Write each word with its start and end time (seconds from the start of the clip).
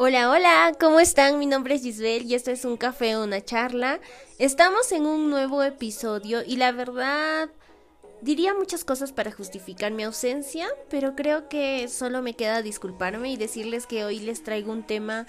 Hola, 0.00 0.30
hola, 0.30 0.76
¿cómo 0.78 1.00
están? 1.00 1.40
Mi 1.40 1.46
nombre 1.46 1.74
es 1.74 1.82
Gisbel 1.82 2.24
y 2.24 2.36
esto 2.36 2.52
es 2.52 2.64
un 2.64 2.76
café, 2.76 3.18
una 3.18 3.44
charla. 3.44 3.98
Estamos 4.38 4.92
en 4.92 5.06
un 5.06 5.28
nuevo 5.28 5.60
episodio 5.64 6.44
y 6.46 6.54
la 6.54 6.70
verdad 6.70 7.50
diría 8.20 8.54
muchas 8.54 8.84
cosas 8.84 9.10
para 9.10 9.32
justificar 9.32 9.90
mi 9.90 10.04
ausencia, 10.04 10.68
pero 10.88 11.16
creo 11.16 11.48
que 11.48 11.88
solo 11.88 12.22
me 12.22 12.34
queda 12.34 12.62
disculparme 12.62 13.32
y 13.32 13.36
decirles 13.36 13.86
que 13.86 14.04
hoy 14.04 14.20
les 14.20 14.44
traigo 14.44 14.70
un 14.70 14.86
tema 14.86 15.26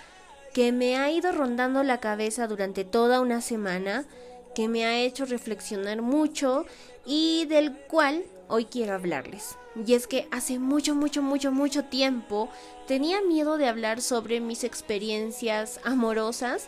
que 0.53 0.71
me 0.71 0.97
ha 0.97 1.09
ido 1.09 1.31
rondando 1.31 1.81
la 1.81 1.99
cabeza 1.99 2.45
durante 2.45 2.83
toda 2.83 3.21
una 3.21 3.41
semana, 3.41 4.05
que 4.53 4.67
me 4.67 4.85
ha 4.85 4.99
hecho 4.99 5.25
reflexionar 5.25 6.03
mucho 6.03 6.67
y 7.07 7.47
del 7.47 7.75
cual 7.75 8.23
hoy 8.49 8.65
quiero 8.65 8.93
hablarles. 8.93 9.57
Y 9.87 9.93
es 9.93 10.07
que 10.07 10.27
hace 10.31 10.59
mucho, 10.59 10.93
mucho, 10.93 11.21
mucho, 11.21 11.51
mucho 11.53 11.85
tiempo 11.85 12.49
tenía 12.87 13.21
miedo 13.21 13.57
de 13.57 13.67
hablar 13.67 14.01
sobre 14.01 14.41
mis 14.41 14.65
experiencias 14.65 15.79
amorosas 15.85 16.67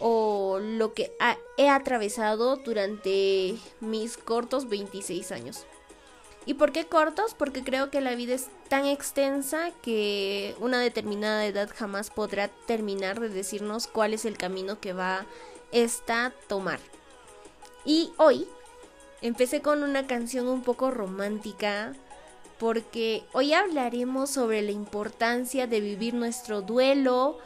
o 0.00 0.58
lo 0.60 0.92
que 0.92 1.12
he 1.56 1.68
atravesado 1.68 2.56
durante 2.56 3.56
mis 3.80 4.18
cortos 4.18 4.68
26 4.68 5.32
años. 5.32 5.64
¿Y 6.46 6.54
por 6.54 6.72
qué 6.72 6.86
cortos? 6.86 7.34
Porque 7.34 7.62
creo 7.62 7.90
que 7.90 8.00
la 8.00 8.14
vida 8.14 8.34
es 8.34 8.48
tan 8.68 8.86
extensa 8.86 9.70
que 9.82 10.56
una 10.58 10.80
determinada 10.80 11.44
edad 11.44 11.70
jamás 11.74 12.10
podrá 12.10 12.48
terminar 12.66 13.20
de 13.20 13.28
decirnos 13.28 13.86
cuál 13.86 14.14
es 14.14 14.24
el 14.24 14.38
camino 14.38 14.80
que 14.80 14.94
va 14.94 15.26
esta 15.70 16.32
tomar. 16.48 16.80
Y 17.84 18.12
hoy 18.16 18.48
empecé 19.22 19.60
con 19.60 19.82
una 19.82 20.06
canción 20.06 20.48
un 20.48 20.62
poco 20.62 20.90
romántica 20.90 21.94
porque 22.58 23.24
hoy 23.32 23.54
hablaremos 23.54 24.30
sobre 24.30 24.60
la 24.62 24.70
importancia 24.70 25.66
de 25.66 25.80
vivir 25.80 26.12
nuestro 26.12 26.60
duelo, 26.60 27.38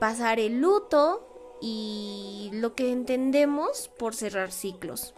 pasar 0.00 0.38
el 0.38 0.60
luto 0.60 1.26
y 1.62 2.50
lo 2.52 2.74
que 2.74 2.92
entendemos 2.92 3.88
por 3.98 4.14
cerrar 4.14 4.52
ciclos. 4.52 5.14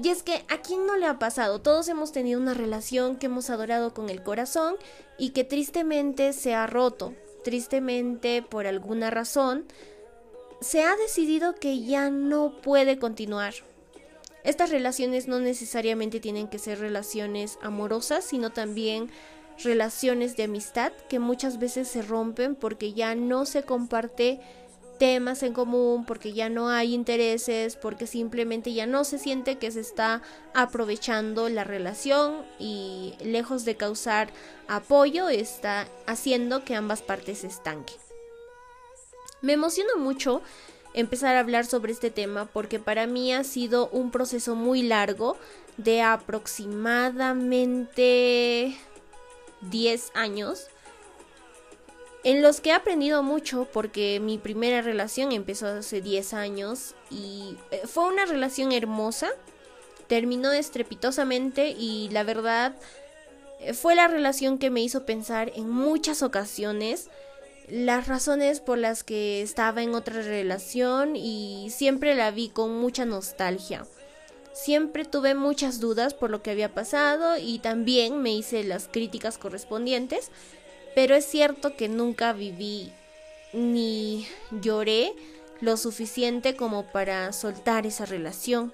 Y 0.00 0.08
es 0.08 0.22
que 0.22 0.44
a 0.48 0.62
quién 0.62 0.86
no 0.86 0.96
le 0.96 1.06
ha 1.06 1.18
pasado, 1.18 1.60
todos 1.60 1.88
hemos 1.88 2.12
tenido 2.12 2.40
una 2.40 2.54
relación 2.54 3.16
que 3.16 3.26
hemos 3.26 3.50
adorado 3.50 3.92
con 3.92 4.08
el 4.08 4.22
corazón 4.22 4.76
y 5.18 5.30
que 5.30 5.42
tristemente 5.42 6.32
se 6.32 6.54
ha 6.54 6.68
roto, 6.68 7.12
tristemente 7.42 8.40
por 8.42 8.68
alguna 8.68 9.10
razón 9.10 9.66
se 10.60 10.84
ha 10.84 10.94
decidido 10.94 11.54
que 11.54 11.82
ya 11.82 12.10
no 12.10 12.60
puede 12.60 12.98
continuar 12.98 13.54
estas 14.44 14.70
relaciones 14.70 15.28
no 15.28 15.40
necesariamente 15.40 16.20
tienen 16.20 16.48
que 16.48 16.58
ser 16.58 16.78
relaciones 16.78 17.58
amorosas, 17.62 18.24
sino 18.24 18.50
también 18.50 19.10
relaciones 19.62 20.36
de 20.36 20.44
amistad 20.44 20.92
que 21.08 21.18
muchas 21.18 21.58
veces 21.58 21.88
se 21.88 22.02
rompen 22.02 22.54
porque 22.54 22.92
ya 22.92 23.14
no 23.14 23.44
se 23.44 23.62
comparte 23.62 24.40
temas 24.98 25.42
en 25.42 25.54
común, 25.54 26.04
porque 26.04 26.34
ya 26.34 26.50
no 26.50 26.68
hay 26.68 26.92
intereses, 26.92 27.76
porque 27.76 28.06
simplemente 28.06 28.74
ya 28.74 28.86
no 28.86 29.04
se 29.04 29.18
siente 29.18 29.56
que 29.56 29.70
se 29.70 29.80
está 29.80 30.20
aprovechando 30.52 31.48
la 31.48 31.64
relación 31.64 32.44
y 32.58 33.14
lejos 33.24 33.64
de 33.64 33.76
causar 33.76 34.30
apoyo 34.68 35.30
está 35.30 35.88
haciendo 36.06 36.66
que 36.66 36.74
ambas 36.74 37.00
partes 37.00 37.38
se 37.38 37.46
estanquen. 37.46 37.96
Me 39.40 39.54
emociona 39.54 39.96
mucho 39.96 40.42
empezar 40.94 41.36
a 41.36 41.40
hablar 41.40 41.66
sobre 41.66 41.92
este 41.92 42.10
tema 42.10 42.46
porque 42.46 42.78
para 42.78 43.06
mí 43.06 43.32
ha 43.32 43.44
sido 43.44 43.88
un 43.90 44.10
proceso 44.10 44.54
muy 44.54 44.82
largo 44.82 45.36
de 45.76 46.02
aproximadamente 46.02 48.76
10 49.62 50.10
años 50.14 50.68
en 52.22 52.42
los 52.42 52.60
que 52.60 52.70
he 52.70 52.72
aprendido 52.72 53.22
mucho 53.22 53.66
porque 53.72 54.20
mi 54.20 54.36
primera 54.36 54.82
relación 54.82 55.32
empezó 55.32 55.68
hace 55.68 56.02
10 56.02 56.34
años 56.34 56.94
y 57.10 57.56
eh, 57.70 57.82
fue 57.86 58.08
una 58.08 58.26
relación 58.26 58.72
hermosa, 58.72 59.30
terminó 60.06 60.52
estrepitosamente 60.52 61.70
y 61.70 62.10
la 62.10 62.22
verdad 62.22 62.74
eh, 63.60 63.72
fue 63.72 63.94
la 63.94 64.06
relación 64.06 64.58
que 64.58 64.70
me 64.70 64.82
hizo 64.82 65.06
pensar 65.06 65.50
en 65.54 65.70
muchas 65.70 66.22
ocasiones 66.22 67.08
las 67.70 68.08
razones 68.08 68.60
por 68.60 68.78
las 68.78 69.04
que 69.04 69.42
estaba 69.42 69.82
en 69.82 69.94
otra 69.94 70.22
relación 70.22 71.16
y 71.16 71.68
siempre 71.70 72.14
la 72.14 72.30
vi 72.30 72.48
con 72.48 72.78
mucha 72.78 73.04
nostalgia. 73.04 73.86
Siempre 74.52 75.04
tuve 75.04 75.34
muchas 75.34 75.80
dudas 75.80 76.12
por 76.12 76.30
lo 76.30 76.42
que 76.42 76.50
había 76.50 76.74
pasado 76.74 77.36
y 77.38 77.60
también 77.60 78.20
me 78.20 78.34
hice 78.34 78.64
las 78.64 78.88
críticas 78.88 79.38
correspondientes, 79.38 80.30
pero 80.94 81.14
es 81.14 81.24
cierto 81.24 81.76
que 81.76 81.88
nunca 81.88 82.32
viví 82.32 82.92
ni 83.52 84.26
lloré 84.50 85.14
lo 85.60 85.76
suficiente 85.76 86.56
como 86.56 86.84
para 86.84 87.32
soltar 87.32 87.86
esa 87.86 88.06
relación, 88.06 88.72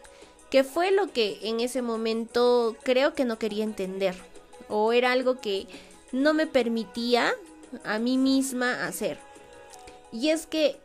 que 0.50 0.64
fue 0.64 0.90
lo 0.92 1.12
que 1.12 1.38
en 1.42 1.60
ese 1.60 1.82
momento 1.82 2.76
creo 2.82 3.14
que 3.14 3.24
no 3.24 3.38
quería 3.38 3.64
entender, 3.64 4.14
o 4.68 4.92
era 4.92 5.12
algo 5.12 5.40
que 5.40 5.66
no 6.12 6.32
me 6.32 6.46
permitía 6.46 7.34
a 7.84 7.98
mí 7.98 8.18
misma 8.18 8.86
hacer. 8.86 9.18
Y 10.12 10.30
es 10.30 10.46
que 10.46 10.78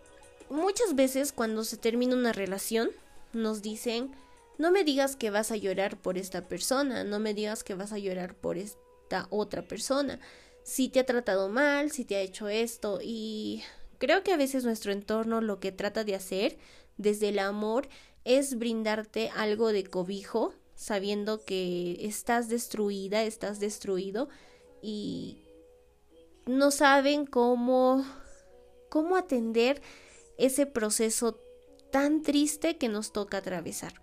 muchas 0.50 0.96
veces 0.96 1.32
cuando 1.32 1.64
se 1.64 1.78
termina 1.78 2.16
una 2.16 2.34
relación 2.34 2.90
nos 3.34 3.62
dicen, 3.62 4.12
no 4.58 4.72
me 4.72 4.84
digas 4.84 5.16
que 5.16 5.32
vas 5.32 5.52
a 5.52 5.56
llorar 5.56 5.98
por 5.98 6.18
esta 6.18 6.48
persona, 6.48 7.04
no 7.04 7.20
me 7.20 7.34
digas 7.34 7.64
que 7.64 7.76
vas 7.76 7.94
a 7.94 7.98
llorar 7.98 8.36
por 8.36 8.58
esta 8.58 9.28
otra 9.30 9.62
persona, 9.64 10.20
si 10.64 10.90
te 10.90 11.00
ha 11.00 11.06
tratado 11.06 11.50
mal, 11.50 11.92
si 11.92 12.06
te 12.06 12.16
ha 12.16 12.22
hecho 12.22 12.48
esto 12.48 13.00
y 13.02 13.64
creo 13.98 14.24
que 14.24 14.34
a 14.34 14.38
veces 14.38 14.64
nuestro 14.64 14.92
entorno 14.92 15.42
lo 15.42 15.60
que 15.60 15.72
trata 15.72 16.04
de 16.04 16.16
hacer 16.16 16.58
desde 16.98 17.30
el 17.30 17.40
amor 17.40 17.88
es 18.26 18.58
brindarte 18.58 19.32
algo 19.36 19.72
de 19.72 19.84
cobijo, 19.84 20.54
sabiendo 20.76 21.44
que 21.44 21.98
estás 22.06 22.50
destruida, 22.50 23.24
estás 23.24 23.60
destruido 23.60 24.30
y 24.82 25.41
no 26.46 26.72
saben 26.72 27.26
cómo, 27.26 28.06
cómo 28.90 29.16
atender 29.16 29.82
ese 30.38 30.66
proceso 30.66 31.40
tan 31.92 32.24
triste 32.24 32.78
que 32.78 32.90
nos 32.90 33.12
toca 33.12 33.38
atravesar. 33.38 34.02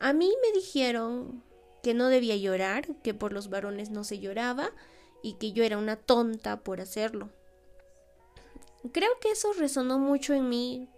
A 0.00 0.12
mí 0.12 0.32
me 0.42 0.52
dijeron 0.58 1.42
que 1.82 1.94
no 1.94 2.08
debía 2.08 2.36
llorar, 2.36 2.86
que 3.02 3.14
por 3.14 3.32
los 3.32 3.48
varones 3.48 3.90
no 3.90 4.04
se 4.04 4.18
lloraba 4.18 4.70
y 5.22 5.34
que 5.34 5.52
yo 5.52 5.64
era 5.64 5.78
una 5.78 5.96
tonta 5.96 6.60
por 6.60 6.80
hacerlo. 6.80 7.30
Creo 8.92 9.10
que 9.20 9.30
eso 9.30 9.52
resonó 9.52 9.98
mucho 9.98 10.34
en 10.34 10.48
mí, 10.48 10.88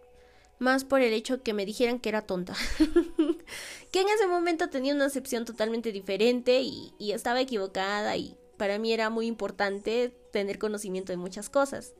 más 0.58 0.84
por 0.84 1.02
el 1.02 1.12
hecho 1.12 1.42
que 1.42 1.52
me 1.52 1.66
dijeran 1.66 2.00
que 2.00 2.08
era 2.08 2.22
tonta. 2.22 2.54
que 3.92 4.00
en 4.00 4.08
ese 4.08 4.26
momento 4.26 4.70
tenía 4.70 4.94
una 4.94 5.06
acepción 5.06 5.44
totalmente 5.44 5.92
diferente 5.92 6.62
y, 6.62 6.94
y 6.98 7.12
estaba 7.12 7.40
equivocada 7.40 8.16
y 8.16 8.36
para 8.56 8.78
mí 8.78 8.92
era 8.92 9.10
muy 9.10 9.26
importante 9.26 10.16
tener 10.32 10.58
conocimiento 10.58 11.12
de 11.12 11.16
muchas 11.16 11.48
cosas. 11.48 11.94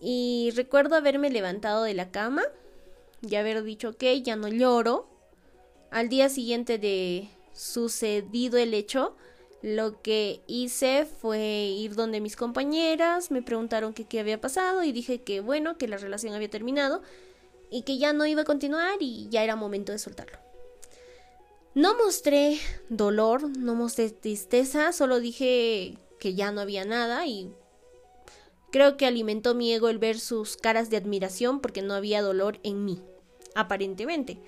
Y 0.00 0.52
recuerdo 0.54 0.96
haberme 0.96 1.30
levantado 1.30 1.84
de 1.84 1.94
la 1.94 2.10
cama 2.10 2.42
y 3.22 3.34
haber 3.36 3.62
dicho, 3.62 3.90
ok, 3.90 4.04
ya 4.22 4.36
no 4.36 4.48
lloro. 4.48 5.08
Al 5.90 6.08
día 6.08 6.28
siguiente 6.28 6.78
de 6.78 7.30
sucedido 7.52 8.58
el 8.58 8.74
hecho, 8.74 9.16
lo 9.62 10.02
que 10.02 10.42
hice 10.46 11.06
fue 11.06 11.40
ir 11.40 11.94
donde 11.94 12.20
mis 12.20 12.36
compañeras, 12.36 13.30
me 13.30 13.42
preguntaron 13.42 13.94
qué 13.94 14.20
había 14.20 14.40
pasado 14.40 14.82
y 14.82 14.92
dije 14.92 15.22
que 15.22 15.40
bueno, 15.40 15.78
que 15.78 15.88
la 15.88 15.96
relación 15.96 16.34
había 16.34 16.50
terminado 16.50 17.02
y 17.70 17.82
que 17.82 17.98
ya 17.98 18.12
no 18.12 18.26
iba 18.26 18.42
a 18.42 18.44
continuar 18.44 18.98
y 19.00 19.28
ya 19.30 19.42
era 19.42 19.56
momento 19.56 19.92
de 19.92 19.98
soltarlo. 19.98 20.45
No 21.76 21.94
mostré 21.94 22.58
dolor, 22.88 23.50
no 23.58 23.74
mostré 23.74 24.08
tristeza, 24.08 24.92
solo 24.92 25.20
dije 25.20 25.98
que 26.18 26.32
ya 26.32 26.50
no 26.50 26.62
había 26.62 26.86
nada 26.86 27.26
y 27.26 27.52
creo 28.72 28.96
que 28.96 29.04
alimentó 29.04 29.54
mi 29.54 29.74
ego 29.74 29.90
el 29.90 29.98
ver 29.98 30.18
sus 30.18 30.56
caras 30.56 30.88
de 30.88 30.96
admiración 30.96 31.60
porque 31.60 31.82
no 31.82 31.92
había 31.92 32.22
dolor 32.22 32.60
en 32.62 32.86
mí, 32.86 33.02
aparentemente. 33.54 34.38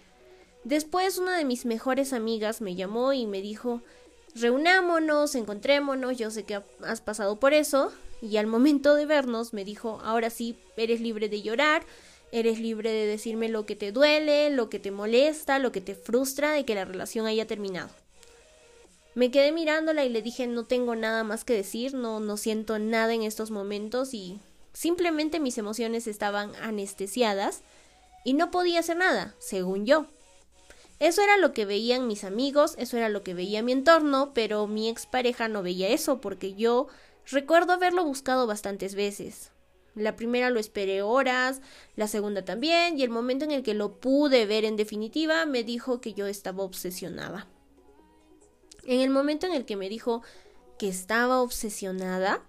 Después 0.64 1.18
una 1.18 1.36
de 1.36 1.44
mis 1.44 1.66
mejores 1.66 2.14
amigas 2.14 2.62
me 2.62 2.76
llamó 2.76 3.12
y 3.12 3.26
me 3.26 3.42
dijo, 3.42 3.82
reunámonos, 4.34 5.34
encontrémonos, 5.34 6.16
yo 6.16 6.30
sé 6.30 6.44
que 6.44 6.62
has 6.82 7.02
pasado 7.02 7.38
por 7.38 7.52
eso, 7.52 7.92
y 8.22 8.38
al 8.38 8.46
momento 8.46 8.94
de 8.94 9.04
vernos 9.04 9.52
me 9.52 9.66
dijo, 9.66 10.00
ahora 10.02 10.30
sí, 10.30 10.56
eres 10.78 11.02
libre 11.02 11.28
de 11.28 11.42
llorar, 11.42 11.82
Eres 12.32 12.58
libre 12.58 12.92
de 12.92 13.06
decirme 13.06 13.48
lo 13.48 13.66
que 13.66 13.76
te 13.76 13.92
duele, 13.92 14.50
lo 14.50 14.68
que 14.68 14.78
te 14.78 14.90
molesta, 14.90 15.58
lo 15.58 15.72
que 15.72 15.80
te 15.80 15.94
frustra 15.94 16.52
de 16.52 16.64
que 16.64 16.74
la 16.74 16.84
relación 16.84 17.26
haya 17.26 17.46
terminado. 17.46 17.88
Me 19.14 19.30
quedé 19.30 19.50
mirándola 19.52 20.04
y 20.04 20.08
le 20.08 20.22
dije 20.22 20.46
no 20.46 20.64
tengo 20.64 20.94
nada 20.94 21.24
más 21.24 21.44
que 21.44 21.54
decir, 21.54 21.94
no, 21.94 22.20
no 22.20 22.36
siento 22.36 22.78
nada 22.78 23.14
en 23.14 23.22
estos 23.22 23.50
momentos 23.50 24.14
y 24.14 24.38
simplemente 24.72 25.40
mis 25.40 25.58
emociones 25.58 26.06
estaban 26.06 26.54
anestesiadas 26.56 27.62
y 28.24 28.34
no 28.34 28.50
podía 28.50 28.80
hacer 28.80 28.98
nada, 28.98 29.34
según 29.38 29.86
yo. 29.86 30.06
Eso 31.00 31.22
era 31.22 31.36
lo 31.36 31.52
que 31.52 31.64
veían 31.64 32.06
mis 32.06 32.24
amigos, 32.24 32.74
eso 32.78 32.96
era 32.96 33.08
lo 33.08 33.22
que 33.22 33.34
veía 33.34 33.62
mi 33.62 33.72
entorno, 33.72 34.32
pero 34.34 34.66
mi 34.66 34.88
expareja 34.88 35.48
no 35.48 35.62
veía 35.62 35.88
eso 35.88 36.20
porque 36.20 36.54
yo 36.54 36.88
Recuerdo 37.30 37.74
haberlo 37.74 38.04
buscado 38.04 38.46
bastantes 38.46 38.94
veces. 38.94 39.50
La 39.98 40.16
primera 40.16 40.50
lo 40.50 40.60
esperé 40.60 41.02
horas, 41.02 41.60
la 41.96 42.08
segunda 42.08 42.44
también, 42.44 42.98
y 42.98 43.02
el 43.02 43.10
momento 43.10 43.44
en 43.44 43.50
el 43.50 43.62
que 43.62 43.74
lo 43.74 44.00
pude 44.00 44.46
ver 44.46 44.64
en 44.64 44.76
definitiva 44.76 45.44
me 45.46 45.64
dijo 45.64 46.00
que 46.00 46.14
yo 46.14 46.26
estaba 46.26 46.62
obsesionada. 46.62 47.48
En 48.84 49.00
el 49.00 49.10
momento 49.10 49.46
en 49.46 49.52
el 49.52 49.64
que 49.64 49.76
me 49.76 49.88
dijo 49.88 50.22
que 50.78 50.88
estaba 50.88 51.42
obsesionada, 51.42 52.42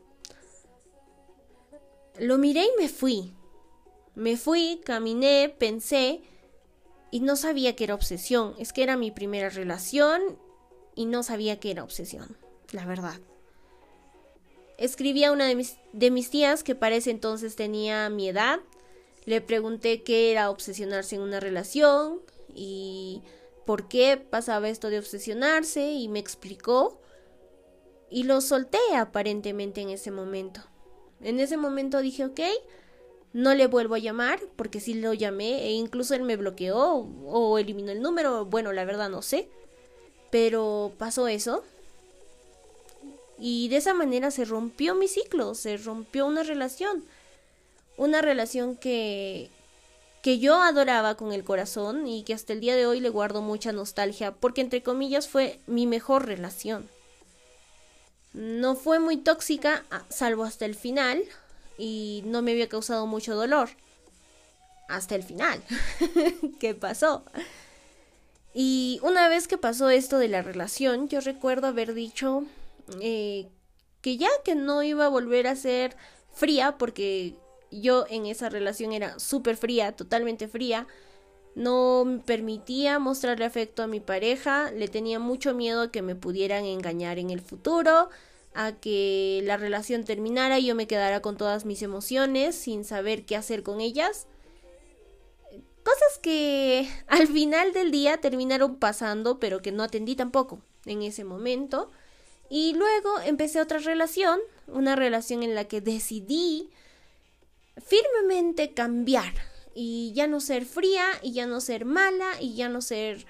lo 2.20 2.38
miré 2.38 2.64
y 2.66 2.82
me 2.82 2.90
fui. 2.90 3.34
Me 4.16 4.38
fui, 4.38 4.82
caminé, 4.86 5.54
pensé 5.58 6.22
y 7.12 7.22
no 7.22 7.36
sabía 7.36 7.76
que 7.76 7.86
era 7.86 7.96
obsesión. 7.96 8.56
Es 8.60 8.74
que 8.74 8.84
era 8.84 8.98
mi 8.98 9.12
primera 9.12 9.50
relación 9.50 10.22
y 10.96 11.06
no 11.06 11.24
sabía 11.24 11.60
que 11.60 11.72
era 11.72 11.84
obsesión, 11.84 12.38
la 12.72 12.86
verdad. 12.86 13.20
Escribí 14.80 15.26
a 15.26 15.34
una 15.34 15.46
de 15.46 15.56
mis, 15.56 15.76
de 15.92 16.10
mis 16.10 16.30
tías 16.30 16.64
que 16.64 16.74
para 16.74 16.96
ese 16.96 17.12
entonces 17.12 17.58
tenía 17.58 18.10
mi 18.10 18.30
edad. 18.30 18.62
Le 19.26 19.42
pregunté 19.42 20.04
qué 20.04 20.32
era 20.32 20.50
obsesionarse 20.50 21.16
en 21.16 21.22
una 21.22 21.42
relación 21.42 22.22
y 22.56 23.22
por 23.66 23.90
qué 23.90 24.18
pasaba 24.18 24.70
esto 24.70 24.90
de 24.90 24.98
obsesionarse 24.98 25.92
y 25.92 26.08
me 26.08 26.20
explicó 26.20 27.00
y 28.10 28.24
lo 28.24 28.40
solté 28.40 28.80
aparentemente 28.96 29.82
en 29.82 29.90
ese 29.90 30.12
momento. 30.12 30.62
En 31.22 31.42
ese 31.42 31.58
momento 31.58 32.00
dije, 32.00 32.24
ok, 32.24 32.40
no 33.34 33.54
le 33.54 33.68
vuelvo 33.68 33.96
a 33.96 34.00
llamar 34.00 34.40
porque 34.56 34.80
sí 34.80 34.94
lo 34.94 35.14
llamé 35.14 35.66
e 35.66 35.72
incluso 35.72 36.16
él 36.16 36.24
me 36.24 36.38
bloqueó 36.38 37.06
o 37.26 37.58
eliminó 37.58 37.92
el 37.92 38.02
número, 38.02 38.46
bueno, 38.46 38.72
la 38.72 38.86
verdad 38.86 39.10
no 39.10 39.22
sé. 39.22 39.50
Pero 40.32 40.94
pasó 40.98 41.28
eso. 41.28 41.64
Y 43.40 43.70
de 43.70 43.78
esa 43.78 43.94
manera 43.94 44.32
se 44.32 44.46
rompió 44.46 44.96
mi 44.96 45.08
ciclo, 45.08 45.56
se 45.56 45.78
rompió 45.78 46.26
una 46.26 46.44
relación. 46.44 47.04
Una 47.98 48.22
relación 48.22 48.76
que 48.76 49.50
que 50.22 50.40
yo 50.40 50.62
adoraba 50.62 51.16
con 51.16 51.32
el 51.32 51.44
corazón 51.44 52.06
y 52.06 52.24
que 52.24 52.34
hasta 52.34 52.54
el 52.54 52.60
día 52.60 52.76
de 52.76 52.86
hoy 52.86 53.00
le 53.00 53.10
guardo 53.10 53.42
mucha 53.42 53.72
nostalgia 53.72 54.34
porque 54.34 54.62
entre 54.62 54.84
comillas 54.84 55.30
fue 55.30 55.60
mi 55.66 55.88
mejor 55.88 56.26
relación. 56.26 56.90
No 58.34 58.76
fue 58.76 59.00
muy 59.00 59.18
tóxica, 59.18 59.86
salvo 60.10 60.44
hasta 60.44 60.66
el 60.66 60.76
final, 60.76 61.24
y 61.80 62.22
no 62.26 62.42
me 62.42 62.52
había 62.52 62.70
causado 62.70 63.08
mucho 63.08 63.36
dolor. 63.36 63.70
Hasta 64.88 65.16
el 65.16 65.24
final. 65.24 65.64
¿Qué 66.60 66.76
pasó? 66.76 67.24
Y 68.54 69.00
una 69.02 69.30
vez 69.30 69.48
que 69.48 69.58
pasó 69.58 69.90
esto 69.90 70.20
de 70.20 70.28
la 70.28 70.42
relación, 70.42 71.10
yo 71.10 71.22
recuerdo 71.22 71.68
haber 71.68 71.94
dicho 71.94 72.44
eh, 73.02 73.50
que 74.02 74.18
ya 74.18 74.30
que 74.44 74.56
no 74.56 74.84
iba 74.84 75.06
a 75.06 75.10
volver 75.10 75.48
a 75.48 75.56
ser 75.56 75.96
fría, 76.32 76.78
porque 76.78 77.36
yo 77.72 78.06
en 78.10 78.26
esa 78.26 78.50
relación 78.50 78.94
era 78.94 79.20
súper 79.20 79.58
fría, 79.58 79.96
totalmente 79.96 80.48
fría, 80.48 80.88
no 81.56 82.06
me 82.06 82.20
permitía 82.20 83.00
mostrarle 83.00 83.46
afecto 83.46 83.84
a 83.84 83.88
mi 83.88 84.00
pareja, 84.00 84.72
le 84.72 84.88
tenía 84.88 85.20
mucho 85.20 85.54
miedo 85.54 85.82
a 85.82 85.92
que 85.92 86.02
me 86.02 86.16
pudieran 86.16 86.66
engañar 86.66 87.20
en 87.20 87.30
el 87.30 87.42
futuro, 87.42 88.10
a 88.54 88.74
que 88.74 89.42
la 89.44 89.58
relación 89.58 90.04
terminara 90.04 90.60
y 90.60 90.68
yo 90.68 90.76
me 90.76 90.88
quedara 90.88 91.22
con 91.22 91.38
todas 91.38 91.66
mis 91.66 91.82
emociones 91.82 92.56
sin 92.56 92.84
saber 92.84 93.26
qué 93.26 93.36
hacer 93.36 93.64
con 93.64 93.82
ellas. 93.82 94.28
Cosas 95.84 96.20
que 96.22 96.90
al 97.08 97.28
final 97.28 97.74
del 97.74 97.92
día 97.92 98.18
terminaron 98.18 98.76
pasando, 98.78 99.40
pero 99.40 99.62
que 99.62 99.72
no 99.72 99.84
atendí 99.84 100.16
tampoco 100.16 100.62
en 100.86 101.02
ese 101.02 101.24
momento. 101.24 101.92
Y 102.50 102.74
luego 102.74 103.20
empecé 103.26 103.62
otra 103.62 103.80
relación, 103.80 104.40
una 104.68 104.96
relación 104.96 105.44
en 105.44 105.56
la 105.56 105.66
que 105.66 105.82
decidí 105.82 106.70
firmemente 107.86 108.74
cambiar 108.74 109.34
y 109.76 110.12
ya 110.14 110.28
no 110.28 110.42
ser 110.42 110.66
fría 110.66 111.06
y 111.22 111.32
ya 111.32 111.46
no 111.46 111.62
ser 111.62 111.86
mala 111.86 112.42
y 112.42 112.56
ya 112.56 112.70
no 112.70 112.82
ser 112.82 113.26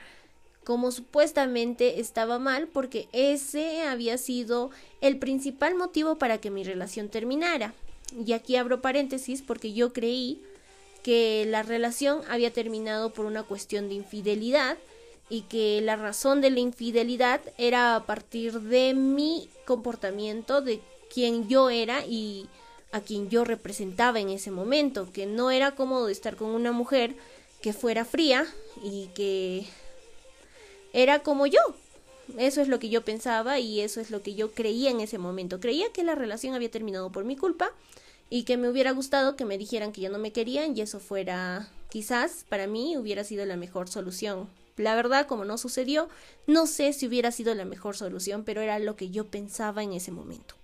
como 0.63 0.91
supuestamente 0.91 1.99
estaba 1.99 2.39
mal 2.39 2.67
porque 2.67 3.07
ese 3.11 3.81
había 3.83 4.17
sido 4.17 4.71
el 5.01 5.17
principal 5.17 5.75
motivo 5.75 6.17
para 6.17 6.39
que 6.39 6.51
mi 6.51 6.63
relación 6.63 7.09
terminara. 7.09 7.73
Y 8.25 8.33
aquí 8.33 8.55
abro 8.55 8.81
paréntesis 8.81 9.41
porque 9.41 9.73
yo 9.73 9.93
creí 9.93 10.41
que 11.03 11.45
la 11.47 11.63
relación 11.63 12.21
había 12.29 12.53
terminado 12.53 13.13
por 13.13 13.25
una 13.25 13.43
cuestión 13.43 13.89
de 13.89 13.95
infidelidad 13.95 14.77
y 15.29 15.41
que 15.41 15.81
la 15.81 15.95
razón 15.95 16.41
de 16.41 16.49
la 16.49 16.59
infidelidad 16.59 17.41
era 17.57 17.95
a 17.95 18.05
partir 18.05 18.59
de 18.61 18.93
mi 18.93 19.49
comportamiento, 19.65 20.61
de 20.61 20.81
quien 21.13 21.47
yo 21.47 21.69
era 21.69 22.05
y 22.05 22.47
a 22.91 23.01
quien 23.01 23.29
yo 23.29 23.43
representaba 23.43 24.19
en 24.19 24.29
ese 24.29 24.51
momento, 24.51 25.11
que 25.13 25.25
no 25.25 25.51
era 25.51 25.75
cómodo 25.75 26.09
estar 26.09 26.35
con 26.35 26.49
una 26.49 26.71
mujer 26.71 27.15
que 27.61 27.73
fuera 27.73 28.05
fría 28.05 28.47
y 28.83 29.07
que 29.13 29.65
era 30.93 31.19
como 31.19 31.45
yo. 31.45 31.59
Eso 32.37 32.61
es 32.61 32.67
lo 32.67 32.79
que 32.79 32.89
yo 32.89 33.03
pensaba 33.03 33.59
y 33.59 33.81
eso 33.81 34.01
es 34.01 34.11
lo 34.11 34.21
que 34.21 34.35
yo 34.35 34.51
creía 34.51 34.91
en 34.91 34.99
ese 34.99 35.17
momento. 35.17 35.59
Creía 35.59 35.91
que 35.91 36.03
la 36.03 36.15
relación 36.15 36.53
había 36.53 36.69
terminado 36.71 37.11
por 37.11 37.25
mi 37.25 37.35
culpa 37.35 37.71
y 38.29 38.43
que 38.43 38.57
me 38.57 38.69
hubiera 38.69 38.91
gustado 38.91 39.35
que 39.35 39.45
me 39.45 39.57
dijeran 39.57 39.91
que 39.91 40.01
ya 40.01 40.09
no 40.09 40.19
me 40.19 40.31
querían 40.31 40.77
y 40.77 40.81
eso 40.81 40.99
fuera 40.99 41.69
quizás 41.89 42.45
para 42.47 42.67
mí 42.67 42.97
hubiera 42.97 43.23
sido 43.23 43.45
la 43.45 43.57
mejor 43.57 43.89
solución. 43.89 44.47
La 44.79 44.95
verdad, 44.95 45.27
como 45.27 45.45
no 45.45 45.57
sucedió, 45.57 46.09
no 46.47 46.65
sé 46.65 46.93
si 46.93 47.07
hubiera 47.07 47.31
sido 47.31 47.53
la 47.53 47.65
mejor 47.65 47.97
solución, 47.97 48.43
pero 48.43 48.61
era 48.61 48.79
lo 48.79 48.95
que 48.95 49.09
yo 49.09 49.27
pensaba 49.27 49.83
en 49.83 49.93
ese 49.93 50.11
momento. 50.11 50.55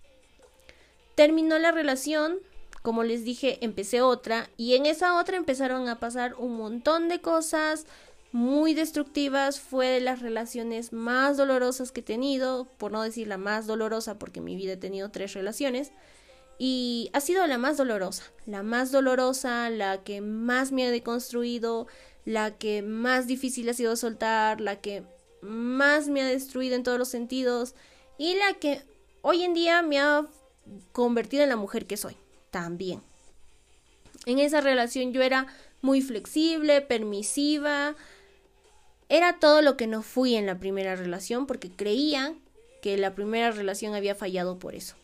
Terminó 1.16 1.60
la 1.60 1.72
relación, 1.72 2.40
como 2.82 3.04
les 3.04 3.24
dije, 3.24 3.58
empecé 3.62 4.02
otra 4.02 4.50
y 4.58 4.76
en 4.76 4.86
esa 4.86 5.20
otra 5.20 5.38
empezaron 5.38 5.90
a 5.90 6.00
pasar 6.00 6.36
un 6.36 6.58
montón 6.58 7.10
de 7.10 7.22
cosas, 7.22 7.86
muy 8.32 8.74
destructivas, 8.74 9.62
fue 9.62 9.88
de 9.88 10.02
las 10.02 10.22
relaciones 10.22 10.92
más 10.92 11.38
dolorosas 11.38 11.94
que 11.94 12.02
he 12.02 12.04
tenido, 12.04 12.68
por 12.78 12.92
no 12.92 13.02
decir 13.02 13.28
la 13.28 13.38
más 13.38 13.66
dolorosa, 13.66 14.20
porque 14.20 14.40
en 14.40 14.46
mi 14.46 14.58
vida 14.58 14.74
he 14.74 14.78
tenido 14.78 15.10
tres 15.10 15.34
relaciones, 15.34 15.94
y 16.58 17.10
ha 17.14 17.22
sido 17.22 17.48
la 17.48 17.58
más 17.58 17.78
dolorosa, 17.78 18.24
la 18.46 18.62
más 18.62 18.92
dolorosa, 18.92 19.70
la 19.70 20.04
que 20.04 20.20
más 20.20 20.74
me 20.74 20.86
ha 20.86 20.92
deconstruido, 20.92 21.88
la 22.26 22.58
que 22.58 22.82
más 22.82 23.28
difícil 23.28 23.70
ha 23.70 23.74
sido 23.74 23.96
soltar, 23.96 24.60
la 24.60 24.82
que 24.82 25.04
más 25.42 26.08
me 26.08 26.22
ha 26.22 26.26
destruido 26.26 26.76
en 26.76 26.84
todos 26.84 26.98
los 26.98 27.08
sentidos 27.08 27.76
y 28.18 28.36
la 28.36 28.56
que 28.56 28.82
hoy 29.22 29.44
en 29.44 29.54
día 29.54 29.82
me 29.82 30.00
ha 30.00 30.26
convertido 30.92 31.44
en 31.44 31.50
la 31.50 31.56
mujer 31.56 31.86
que 31.86 31.98
soy, 31.98 32.18
también. 32.52 33.02
En 34.26 34.40
esa 34.40 34.60
relación 34.62 35.14
yo 35.14 35.22
era 35.22 35.48
muy 35.82 36.02
flexible, 36.02 36.82
permisiva, 36.82 37.96
era 39.08 39.40
todo 39.40 39.62
lo 39.62 39.78
que 39.78 39.86
no 39.86 40.02
fui 40.02 40.36
en 40.36 40.48
la 40.48 40.58
primera 40.58 40.96
relación 40.96 41.46
porque 41.46 41.70
creía 41.70 42.34
que 42.82 42.98
la 42.98 43.14
primera 43.14 43.52
relación 43.52 43.94
había 43.94 44.16
fallado 44.16 44.58
por 44.58 44.74
eso. 44.74 44.96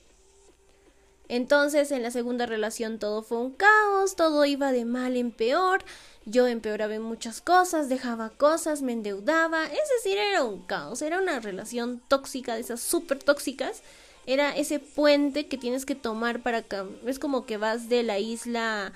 Entonces 1.31 1.91
en 1.91 2.03
la 2.03 2.11
segunda 2.11 2.45
relación 2.45 2.99
todo 2.99 3.23
fue 3.23 3.37
un 3.37 3.51
caos, 3.51 4.17
todo 4.17 4.43
iba 4.43 4.73
de 4.73 4.83
mal 4.83 5.15
en 5.15 5.31
peor, 5.31 5.81
yo 6.25 6.45
empeoraba 6.45 6.95
en 6.95 7.03
muchas 7.03 7.39
cosas, 7.39 7.87
dejaba 7.87 8.31
cosas, 8.31 8.81
me 8.81 8.91
endeudaba, 8.91 9.63
es 9.63 9.89
decir, 9.95 10.17
era 10.17 10.43
un 10.43 10.61
caos, 10.63 11.01
era 11.01 11.21
una 11.21 11.39
relación 11.39 12.01
tóxica, 12.09 12.55
de 12.55 12.59
esas 12.59 12.81
súper 12.81 13.19
tóxicas, 13.23 13.81
era 14.27 14.53
ese 14.57 14.79
puente 14.79 15.47
que 15.47 15.57
tienes 15.57 15.85
que 15.85 15.95
tomar 15.95 16.43
para... 16.43 16.65
Es 17.05 17.17
como 17.17 17.45
que 17.45 17.55
vas 17.55 17.87
de 17.87 18.03
la 18.03 18.19
isla 18.19 18.91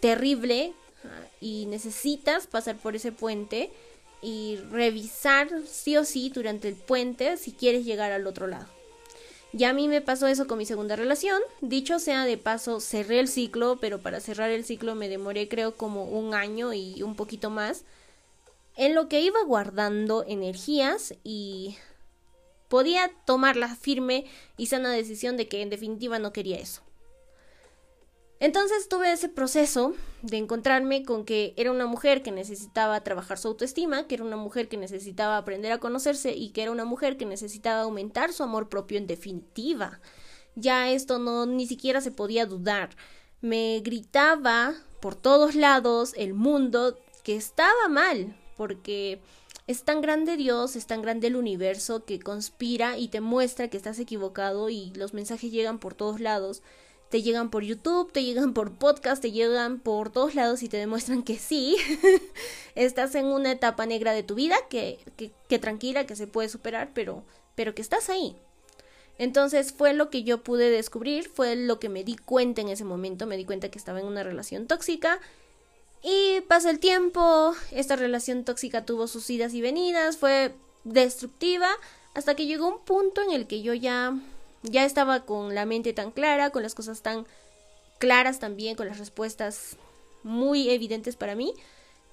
terrible 0.00 0.72
ah, 1.04 1.28
y 1.38 1.66
necesitas 1.66 2.46
pasar 2.46 2.76
por 2.76 2.96
ese 2.96 3.12
puente 3.12 3.70
y 4.22 4.56
revisar 4.70 5.50
sí 5.66 5.98
o 5.98 6.04
sí 6.06 6.30
durante 6.30 6.68
el 6.68 6.76
puente 6.76 7.36
si 7.36 7.52
quieres 7.52 7.84
llegar 7.84 8.10
al 8.10 8.26
otro 8.26 8.46
lado. 8.46 8.73
Ya 9.56 9.70
a 9.70 9.72
mí 9.72 9.86
me 9.86 10.00
pasó 10.00 10.26
eso 10.26 10.48
con 10.48 10.58
mi 10.58 10.66
segunda 10.66 10.96
relación. 10.96 11.40
Dicho 11.60 12.00
sea 12.00 12.24
de 12.24 12.36
paso, 12.36 12.80
cerré 12.80 13.20
el 13.20 13.28
ciclo, 13.28 13.78
pero 13.80 14.00
para 14.00 14.18
cerrar 14.18 14.50
el 14.50 14.64
ciclo 14.64 14.96
me 14.96 15.08
demoré 15.08 15.48
creo 15.48 15.76
como 15.76 16.06
un 16.06 16.34
año 16.34 16.72
y 16.72 17.04
un 17.04 17.14
poquito 17.14 17.50
más. 17.50 17.84
En 18.76 18.96
lo 18.96 19.08
que 19.08 19.20
iba 19.20 19.40
guardando 19.44 20.24
energías 20.26 21.14
y 21.22 21.76
podía 22.68 23.12
tomar 23.26 23.54
la 23.54 23.76
firme 23.76 24.24
y 24.56 24.66
sana 24.66 24.90
decisión 24.90 25.36
de 25.36 25.46
que 25.46 25.62
en 25.62 25.70
definitiva 25.70 26.18
no 26.18 26.32
quería 26.32 26.58
eso. 26.58 26.82
Entonces 28.40 28.88
tuve 28.88 29.12
ese 29.12 29.28
proceso 29.28 29.94
de 30.22 30.36
encontrarme 30.36 31.04
con 31.04 31.24
que 31.24 31.54
era 31.56 31.70
una 31.70 31.86
mujer 31.86 32.22
que 32.22 32.32
necesitaba 32.32 33.02
trabajar 33.02 33.38
su 33.38 33.48
autoestima, 33.48 34.06
que 34.06 34.16
era 34.16 34.24
una 34.24 34.36
mujer 34.36 34.68
que 34.68 34.76
necesitaba 34.76 35.36
aprender 35.36 35.72
a 35.72 35.78
conocerse 35.78 36.34
y 36.34 36.50
que 36.50 36.62
era 36.62 36.72
una 36.72 36.84
mujer 36.84 37.16
que 37.16 37.26
necesitaba 37.26 37.82
aumentar 37.82 38.32
su 38.32 38.42
amor 38.42 38.68
propio 38.68 38.98
en 38.98 39.06
definitiva. 39.06 40.00
Ya 40.56 40.90
esto 40.90 41.18
no 41.18 41.46
ni 41.46 41.66
siquiera 41.66 42.00
se 42.00 42.10
podía 42.10 42.46
dudar. 42.46 42.90
Me 43.40 43.80
gritaba 43.80 44.74
por 45.00 45.14
todos 45.14 45.54
lados 45.54 46.14
el 46.16 46.34
mundo 46.34 46.98
que 47.22 47.36
estaba 47.36 47.88
mal, 47.88 48.36
porque 48.56 49.20
es 49.66 49.82
tan 49.84 50.00
grande 50.00 50.36
Dios, 50.36 50.76
es 50.76 50.86
tan 50.86 51.02
grande 51.02 51.28
el 51.28 51.36
universo 51.36 52.04
que 52.04 52.20
conspira 52.20 52.98
y 52.98 53.08
te 53.08 53.20
muestra 53.20 53.68
que 53.68 53.76
estás 53.76 53.98
equivocado 53.98 54.70
y 54.70 54.92
los 54.94 55.14
mensajes 55.14 55.50
llegan 55.50 55.78
por 55.78 55.94
todos 55.94 56.20
lados. 56.20 56.62
Te 57.14 57.22
llegan 57.22 57.48
por 57.48 57.62
YouTube, 57.62 58.10
te 58.10 58.24
llegan 58.24 58.54
por 58.54 58.72
podcast, 58.72 59.22
te 59.22 59.30
llegan 59.30 59.78
por 59.78 60.10
todos 60.10 60.34
lados 60.34 60.64
y 60.64 60.68
te 60.68 60.78
demuestran 60.78 61.22
que 61.22 61.38
sí, 61.38 61.76
estás 62.74 63.14
en 63.14 63.26
una 63.26 63.52
etapa 63.52 63.86
negra 63.86 64.10
de 64.10 64.24
tu 64.24 64.34
vida, 64.34 64.56
que, 64.68 64.98
que, 65.48 65.58
tranquila, 65.60 66.06
que 66.06 66.16
se 66.16 66.26
puede 66.26 66.48
superar, 66.48 66.90
pero, 66.92 67.22
pero 67.54 67.72
que 67.72 67.82
estás 67.82 68.10
ahí. 68.10 68.34
Entonces 69.16 69.72
fue 69.72 69.94
lo 69.94 70.10
que 70.10 70.24
yo 70.24 70.42
pude 70.42 70.70
descubrir, 70.70 71.28
fue 71.28 71.54
lo 71.54 71.78
que 71.78 71.88
me 71.88 72.02
di 72.02 72.16
cuenta 72.16 72.62
en 72.62 72.68
ese 72.68 72.82
momento, 72.82 73.28
me 73.28 73.36
di 73.36 73.44
cuenta 73.44 73.70
que 73.70 73.78
estaba 73.78 74.00
en 74.00 74.06
una 74.06 74.24
relación 74.24 74.66
tóxica 74.66 75.20
y 76.02 76.40
pasó 76.48 76.68
el 76.68 76.80
tiempo, 76.80 77.54
esta 77.70 77.94
relación 77.94 78.42
tóxica 78.44 78.84
tuvo 78.84 79.06
sus 79.06 79.30
idas 79.30 79.54
y 79.54 79.60
venidas, 79.60 80.16
fue 80.16 80.52
destructiva, 80.82 81.68
hasta 82.12 82.34
que 82.34 82.46
llegó 82.46 82.66
un 82.66 82.84
punto 82.84 83.22
en 83.22 83.30
el 83.30 83.46
que 83.46 83.62
yo 83.62 83.72
ya, 83.72 84.18
ya 84.64 84.84
estaba 84.84 85.24
con 85.24 85.54
la 85.54 85.66
mente 85.66 85.92
tan 85.92 86.10
clara, 86.10 86.50
con 86.50 86.62
las 86.62 86.74
cosas 86.74 87.02
tan 87.02 87.26
claras 87.98 88.38
también, 88.38 88.76
con 88.76 88.88
las 88.88 88.98
respuestas 88.98 89.76
muy 90.22 90.70
evidentes 90.70 91.16
para 91.16 91.34
mí, 91.34 91.52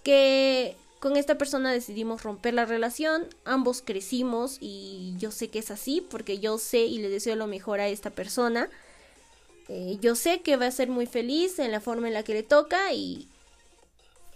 que 0.03 0.75
con 1.00 1.17
esta 1.17 1.38
persona 1.38 1.72
decidimos 1.72 2.24
romper 2.24 2.53
la 2.53 2.65
relación, 2.65 3.27
ambos 3.46 3.81
crecimos 3.81 4.58
y 4.60 5.15
yo 5.17 5.31
sé 5.31 5.50
que 5.50 5.60
es 5.60 5.72
así 5.72 6.05
porque 6.10 6.39
yo 6.39 6.58
sé 6.58 6.79
y 6.79 7.00
le 7.00 7.10
deseo 7.10 7.36
lo 7.36 7.48
mejor 7.48 7.79
a 7.79 7.88
esta 7.88 8.12
persona. 8.12 8.70
Eh, 9.67 9.98
yo 10.01 10.15
sé 10.15 10.41
que 10.41 10.58
va 10.58 10.67
a 10.67 10.72
ser 10.72 10.89
muy 10.89 11.05
feliz 11.08 11.58
en 11.58 11.72
la 11.72 11.79
forma 11.79 12.08
en 12.08 12.13
la 12.13 12.24
que 12.24 12.34
le 12.34 12.43
toca 12.43 12.93
y, 12.93 13.27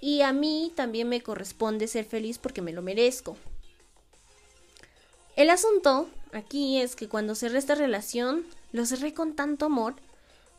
y 0.02 0.22
a 0.22 0.34
mí 0.34 0.72
también 0.76 1.10
me 1.10 1.22
corresponde 1.22 1.88
ser 1.88 2.06
feliz 2.06 2.38
porque 2.38 2.62
me 2.62 2.74
lo 2.74 2.82
merezco. 2.82 3.38
El 5.36 5.50
asunto 5.50 6.08
aquí 6.36 6.82
es 6.82 6.96
que 6.96 7.08
cuando 7.08 7.36
cerré 7.36 7.58
esta 7.58 7.76
relación, 7.76 8.46
lo 8.72 8.86
cerré 8.86 9.14
con 9.14 9.36
tanto 9.36 9.66
amor, 9.66 9.96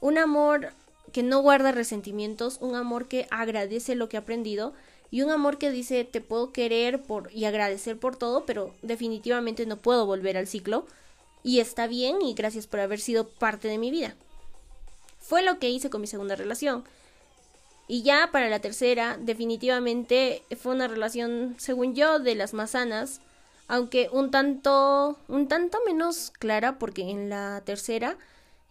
un 0.00 0.18
amor 0.18 0.72
que 1.12 1.22
no 1.22 1.40
guarda 1.40 1.72
resentimientos, 1.72 2.58
un 2.60 2.74
amor 2.74 3.08
que 3.08 3.26
agradece 3.30 3.94
lo 3.94 4.08
que 4.08 4.16
ha 4.16 4.20
aprendido 4.20 4.74
y 5.10 5.22
un 5.22 5.30
amor 5.30 5.58
que 5.58 5.70
dice 5.70 6.04
te 6.04 6.20
puedo 6.20 6.52
querer 6.52 7.02
por 7.02 7.30
y 7.32 7.44
agradecer 7.44 7.98
por 7.98 8.16
todo, 8.16 8.44
pero 8.44 8.74
definitivamente 8.82 9.66
no 9.66 9.76
puedo 9.76 10.06
volver 10.06 10.36
al 10.36 10.46
ciclo 10.46 10.86
y 11.42 11.60
está 11.60 11.86
bien 11.86 12.22
y 12.22 12.34
gracias 12.34 12.66
por 12.66 12.80
haber 12.80 13.00
sido 13.00 13.28
parte 13.28 13.68
de 13.68 13.78
mi 13.78 13.90
vida. 13.90 14.14
Fue 15.20 15.42
lo 15.42 15.58
que 15.58 15.70
hice 15.70 15.90
con 15.90 16.00
mi 16.00 16.06
segunda 16.06 16.36
relación. 16.36 16.84
Y 17.88 18.02
ya 18.02 18.30
para 18.32 18.48
la 18.48 18.60
tercera, 18.60 19.16
definitivamente 19.20 20.42
fue 20.60 20.74
una 20.74 20.88
relación, 20.88 21.54
según 21.58 21.94
yo, 21.94 22.18
de 22.18 22.34
las 22.34 22.52
más 22.52 22.72
sanas, 22.72 23.20
aunque 23.68 24.08
un 24.12 24.30
tanto, 24.30 25.18
un 25.28 25.48
tanto 25.48 25.78
menos 25.86 26.32
clara, 26.38 26.78
porque 26.78 27.02
en 27.02 27.28
la 27.28 27.62
tercera 27.64 28.16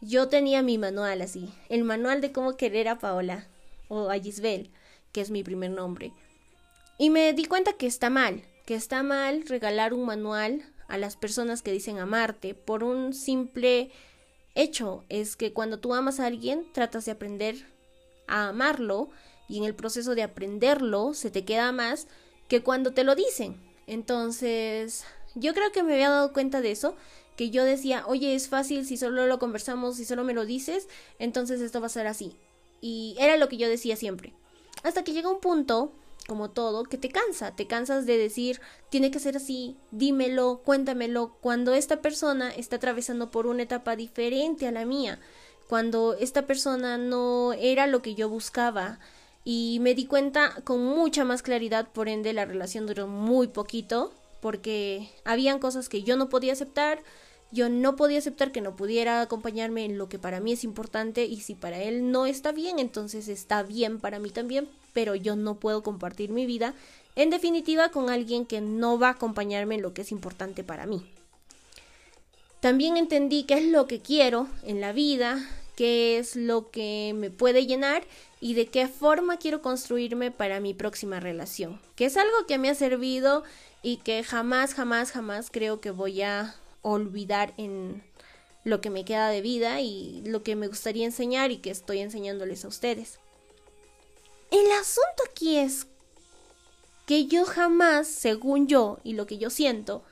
yo 0.01 0.27
tenía 0.27 0.61
mi 0.61 0.77
manual 0.77 1.21
así, 1.21 1.53
el 1.69 1.83
manual 1.83 2.21
de 2.21 2.31
cómo 2.31 2.57
querer 2.57 2.87
a 2.87 2.99
Paola, 2.99 3.47
o 3.87 4.09
a 4.09 4.19
Gisbel, 4.19 4.71
que 5.11 5.21
es 5.21 5.31
mi 5.31 5.43
primer 5.43 5.71
nombre. 5.71 6.13
Y 6.97 7.09
me 7.09 7.33
di 7.33 7.45
cuenta 7.45 7.73
que 7.73 7.87
está 7.87 8.09
mal, 8.09 8.43
que 8.65 8.75
está 8.75 9.03
mal 9.03 9.43
regalar 9.47 9.93
un 9.93 10.05
manual 10.05 10.63
a 10.87 10.97
las 10.97 11.15
personas 11.15 11.61
que 11.61 11.71
dicen 11.71 11.99
amarte 11.99 12.53
por 12.53 12.83
un 12.83 13.13
simple 13.13 13.91
hecho, 14.53 15.03
es 15.09 15.35
que 15.35 15.53
cuando 15.53 15.79
tú 15.79 15.93
amas 15.93 16.19
a 16.19 16.27
alguien 16.27 16.65
tratas 16.71 17.05
de 17.05 17.11
aprender 17.11 17.55
a 18.27 18.49
amarlo 18.49 19.09
y 19.47 19.57
en 19.57 19.65
el 19.65 19.75
proceso 19.75 20.15
de 20.15 20.23
aprenderlo 20.23 21.13
se 21.13 21.29
te 21.29 21.45
queda 21.45 21.71
más 21.71 22.07
que 22.47 22.63
cuando 22.63 22.93
te 22.93 23.03
lo 23.03 23.15
dicen. 23.15 23.59
Entonces, 23.87 25.03
yo 25.35 25.53
creo 25.53 25.71
que 25.71 25.83
me 25.83 25.93
había 25.93 26.09
dado 26.09 26.33
cuenta 26.33 26.61
de 26.61 26.71
eso, 26.71 26.95
que 27.35 27.49
yo 27.49 27.63
decía, 27.65 28.05
oye, 28.07 28.35
es 28.35 28.47
fácil 28.47 28.85
si 28.85 28.97
solo 28.97 29.27
lo 29.27 29.39
conversamos, 29.39 29.97
si 29.97 30.05
solo 30.05 30.23
me 30.23 30.33
lo 30.33 30.45
dices, 30.45 30.87
entonces 31.19 31.61
esto 31.61 31.81
va 31.81 31.87
a 31.87 31.89
ser 31.89 32.07
así. 32.07 32.35
Y 32.81 33.15
era 33.19 33.37
lo 33.37 33.49
que 33.49 33.57
yo 33.57 33.67
decía 33.67 33.95
siempre. 33.95 34.33
Hasta 34.83 35.03
que 35.03 35.13
llega 35.13 35.29
un 35.29 35.39
punto, 35.39 35.91
como 36.27 36.51
todo, 36.51 36.83
que 36.83 36.97
te 36.97 37.09
cansa, 37.09 37.55
te 37.55 37.67
cansas 37.67 38.05
de 38.05 38.17
decir, 38.17 38.61
tiene 38.89 39.11
que 39.11 39.19
ser 39.19 39.37
así, 39.37 39.75
dímelo, 39.91 40.61
cuéntamelo, 40.63 41.35
cuando 41.41 41.73
esta 41.73 42.01
persona 42.01 42.49
está 42.49 42.77
atravesando 42.77 43.31
por 43.31 43.47
una 43.47 43.63
etapa 43.63 43.95
diferente 43.95 44.67
a 44.67 44.71
la 44.71 44.85
mía 44.85 45.19
cuando 45.67 46.13
esta 46.13 46.45
persona 46.45 46.97
no 46.97 47.53
era 47.53 47.87
lo 47.87 48.01
que 48.01 48.15
yo 48.15 48.29
buscaba 48.29 48.99
y 49.45 49.77
me 49.79 49.93
di 49.93 50.07
cuenta 50.07 50.55
con 50.63 50.83
mucha 50.83 51.23
más 51.23 51.43
claridad, 51.43 51.87
por 51.93 52.09
ende 52.09 52.33
la 52.33 52.45
relación 52.45 52.87
duró 52.87 53.07
muy 53.07 53.47
poquito 53.47 54.11
porque 54.41 55.09
habían 55.23 55.59
cosas 55.59 55.87
que 55.87 56.03
yo 56.03 56.17
no 56.17 56.29
podía 56.29 56.53
aceptar, 56.53 57.01
yo 57.51 57.69
no 57.69 57.95
podía 57.95 58.17
aceptar 58.17 58.51
que 58.51 58.59
no 58.61 58.75
pudiera 58.75 59.21
acompañarme 59.21 59.85
en 59.85 59.97
lo 59.97 60.09
que 60.09 60.19
para 60.19 60.39
mí 60.39 60.51
es 60.51 60.63
importante 60.63 61.25
y 61.25 61.41
si 61.41 61.53
para 61.53 61.81
él 61.81 62.11
no 62.11 62.25
está 62.25 62.51
bien, 62.51 62.79
entonces 62.79 63.27
está 63.27 63.61
bien 63.61 63.99
para 63.99 64.19
mí 64.19 64.31
también, 64.31 64.67
pero 64.93 65.13
yo 65.15 65.35
no 65.35 65.55
puedo 65.55 65.83
compartir 65.83 66.31
mi 66.31 66.47
vida 66.47 66.73
en 67.15 67.29
definitiva 67.29 67.89
con 67.89 68.09
alguien 68.09 68.45
que 68.45 68.61
no 68.61 68.99
va 68.99 69.09
a 69.09 69.11
acompañarme 69.11 69.75
en 69.75 69.83
lo 69.83 69.93
que 69.93 70.01
es 70.01 70.11
importante 70.11 70.63
para 70.63 70.85
mí. 70.85 71.05
También 72.61 72.97
entendí 72.97 73.43
qué 73.43 73.59
es 73.59 73.65
lo 73.65 73.85
que 73.85 73.99
quiero 73.99 74.47
en 74.63 74.81
la 74.81 74.91
vida, 74.91 75.39
qué 75.75 76.17
es 76.17 76.35
lo 76.35 76.71
que 76.71 77.13
me 77.15 77.29
puede 77.29 77.65
llenar 77.65 78.03
y 78.39 78.53
de 78.53 78.67
qué 78.67 78.87
forma 78.87 79.37
quiero 79.37 79.61
construirme 79.61 80.31
para 80.31 80.59
mi 80.59 80.73
próxima 80.73 81.19
relación, 81.19 81.81
que 81.95 82.05
es 82.05 82.17
algo 82.17 82.45
que 82.47 82.57
me 82.57 82.69
ha 82.69 82.75
servido 82.75 83.43
y 83.81 83.97
que 83.97 84.23
jamás, 84.23 84.73
jamás, 84.73 85.11
jamás 85.11 85.49
creo 85.51 85.79
que 85.81 85.91
voy 85.91 86.21
a 86.21 86.55
olvidar 86.81 87.53
en 87.57 88.03
lo 88.63 88.81
que 88.81 88.89
me 88.89 89.05
queda 89.05 89.29
de 89.29 89.41
vida 89.41 89.81
y 89.81 90.23
lo 90.25 90.43
que 90.43 90.55
me 90.55 90.67
gustaría 90.67 91.05
enseñar 91.05 91.51
y 91.51 91.57
que 91.57 91.69
estoy 91.69 91.99
enseñándoles 91.99 92.65
a 92.65 92.67
ustedes. 92.67 93.19
El 94.51 94.71
asunto 94.71 95.23
aquí 95.29 95.57
es 95.57 95.87
que 97.05 97.27
yo 97.27 97.45
jamás, 97.45 98.07
según 98.07 98.67
yo 98.67 98.99
y 99.03 99.13
lo 99.13 99.27
que 99.27 99.37
yo 99.37 99.49
siento, 99.49 100.03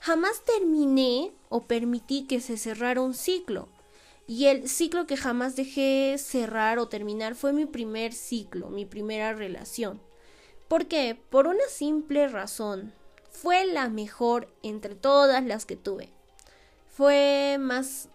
jamás 0.00 0.42
terminé 0.44 1.32
o 1.48 1.62
permití 1.62 2.24
que 2.26 2.40
se 2.40 2.56
cerrara 2.56 3.00
un 3.00 3.14
ciclo. 3.14 3.68
Y 4.30 4.46
el 4.46 4.68
ciclo 4.68 5.08
que 5.08 5.16
jamás 5.16 5.56
dejé 5.56 6.14
cerrar 6.16 6.78
o 6.78 6.86
terminar 6.86 7.34
fue 7.34 7.52
mi 7.52 7.66
primer 7.66 8.12
ciclo, 8.12 8.68
mi 8.68 8.86
primera 8.86 9.32
relación. 9.32 10.00
¿Por 10.68 10.86
qué? 10.86 11.20
Por 11.30 11.48
una 11.48 11.64
simple 11.68 12.28
razón. 12.28 12.92
Fue 13.32 13.66
la 13.66 13.88
mejor 13.88 14.46
entre 14.62 14.94
todas 14.94 15.44
las 15.44 15.66
que 15.66 15.74
tuve. 15.74 16.10
Fue 16.86 17.56
más 17.58 18.08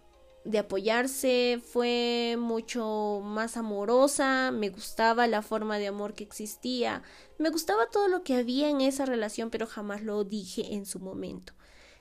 de 0.46 0.60
apoyarse, 0.60 1.62
fue 1.62 2.38
mucho 2.40 3.20
más 3.22 3.58
amorosa, 3.58 4.52
me 4.52 4.70
gustaba 4.70 5.28
la 5.28 5.42
forma 5.42 5.80
de 5.80 5.88
amor 5.88 6.14
que 6.14 6.24
existía, 6.24 7.04
me 7.40 7.50
gustaba 7.50 7.90
todo 7.92 8.08
lo 8.08 8.24
que 8.24 8.36
había 8.36 8.70
en 8.70 8.80
esa 8.80 9.06
relación, 9.06 9.50
pero 9.50 9.68
jamás 9.68 10.02
lo 10.02 10.24
dije 10.24 10.76
en 10.76 10.86
su 10.86 11.00
momento. 11.00 11.52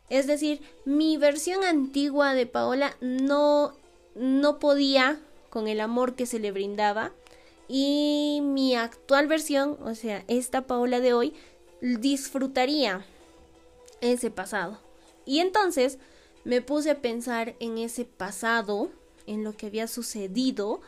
Es 0.09 0.29
decir, 0.29 0.61
mi 0.85 1.17
versión 1.17 1.65
antigua 1.65 2.35
de 2.35 2.47
Paola 2.47 2.97
no, 3.01 3.75
no 4.15 4.59
podía 4.59 5.21
con 5.51 5.69
el 5.69 5.81
amor 5.81 6.15
que 6.15 6.27
se 6.27 6.39
le 6.39 6.53
brindaba 6.53 7.13
y 7.69 8.41
mi 8.43 8.75
actual 8.75 9.27
versión, 9.27 9.79
o 9.83 9.95
sea, 9.95 10.25
esta 10.29 10.67
Paola 10.67 11.01
de 11.01 11.13
hoy, 11.15 11.35
disfrutaría 11.81 13.05
ese 14.01 14.31
pasado. 14.31 14.79
Y 15.25 15.39
entonces 15.39 15.99
me 16.45 16.61
puse 16.61 16.91
a 16.91 17.01
pensar 17.01 17.55
en 17.61 17.79
ese 17.79 18.05
pasado, 18.05 18.91
en 19.27 19.45
lo 19.45 19.57
que 19.57 19.67
había 19.67 19.89
sucedido 19.89 20.81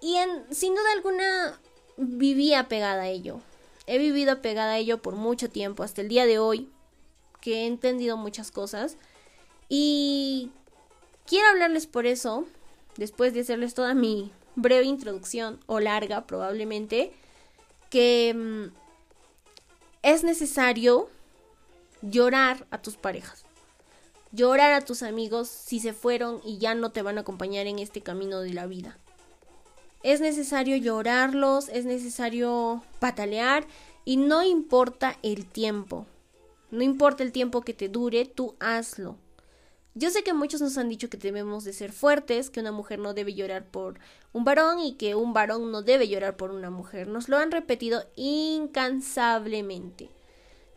y 0.00 0.16
en, 0.16 0.44
sin 0.50 0.74
duda 0.74 0.92
alguna 0.92 1.60
vivía 1.96 2.68
pegada 2.68 3.02
a 3.02 3.08
ello. 3.08 3.40
He 3.86 3.98
vivido 3.98 4.40
pegada 4.42 4.72
a 4.72 4.78
ello 4.78 5.02
por 5.02 5.16
mucho 5.16 5.50
tiempo, 5.50 5.82
hasta 5.82 6.00
el 6.00 6.08
día 6.08 6.26
de 6.26 6.38
hoy 6.38 6.70
que 7.40 7.62
he 7.62 7.66
entendido 7.66 8.16
muchas 8.16 8.52
cosas 8.52 8.96
y 9.68 10.50
quiero 11.26 11.48
hablarles 11.48 11.86
por 11.86 12.06
eso, 12.06 12.46
después 12.96 13.34
de 13.34 13.40
hacerles 13.40 13.74
toda 13.74 13.94
mi 13.94 14.32
breve 14.54 14.84
introducción 14.84 15.60
o 15.66 15.80
larga 15.80 16.26
probablemente, 16.26 17.12
que 17.90 18.34
mm, 18.34 18.74
es 20.02 20.24
necesario 20.24 21.08
llorar 22.02 22.66
a 22.70 22.78
tus 22.82 22.96
parejas. 22.96 23.44
Llorar 24.32 24.72
a 24.72 24.80
tus 24.80 25.02
amigos 25.02 25.48
si 25.48 25.78
se 25.78 25.92
fueron 25.92 26.40
y 26.44 26.58
ya 26.58 26.74
no 26.74 26.90
te 26.90 27.02
van 27.02 27.18
a 27.18 27.20
acompañar 27.20 27.66
en 27.66 27.78
este 27.78 28.00
camino 28.00 28.40
de 28.40 28.54
la 28.54 28.66
vida. 28.66 28.98
Es 30.02 30.20
necesario 30.20 30.76
llorarlos, 30.76 31.68
es 31.68 31.84
necesario 31.84 32.82
patalear 32.98 33.66
y 34.04 34.16
no 34.16 34.42
importa 34.42 35.16
el 35.22 35.46
tiempo. 35.46 36.06
No 36.70 36.82
importa 36.82 37.22
el 37.22 37.30
tiempo 37.30 37.60
que 37.60 37.74
te 37.74 37.88
dure, 37.88 38.24
tú 38.24 38.56
hazlo. 38.58 39.16
Yo 39.94 40.08
sé 40.08 40.24
que 40.24 40.32
muchos 40.32 40.62
nos 40.62 40.78
han 40.78 40.88
dicho 40.88 41.10
que 41.10 41.18
debemos 41.18 41.64
de 41.64 41.74
ser 41.74 41.92
fuertes, 41.92 42.48
que 42.48 42.60
una 42.60 42.72
mujer 42.72 42.98
no 42.98 43.12
debe 43.12 43.34
llorar 43.34 43.66
por 43.66 44.00
un 44.32 44.44
varón 44.44 44.78
y 44.78 44.94
que 44.94 45.14
un 45.14 45.34
varón 45.34 45.70
no 45.70 45.82
debe 45.82 46.08
llorar 46.08 46.36
por 46.36 46.50
una 46.50 46.70
mujer. 46.70 47.08
Nos 47.08 47.28
lo 47.28 47.36
han 47.36 47.50
repetido 47.50 48.06
incansablemente. 48.16 50.08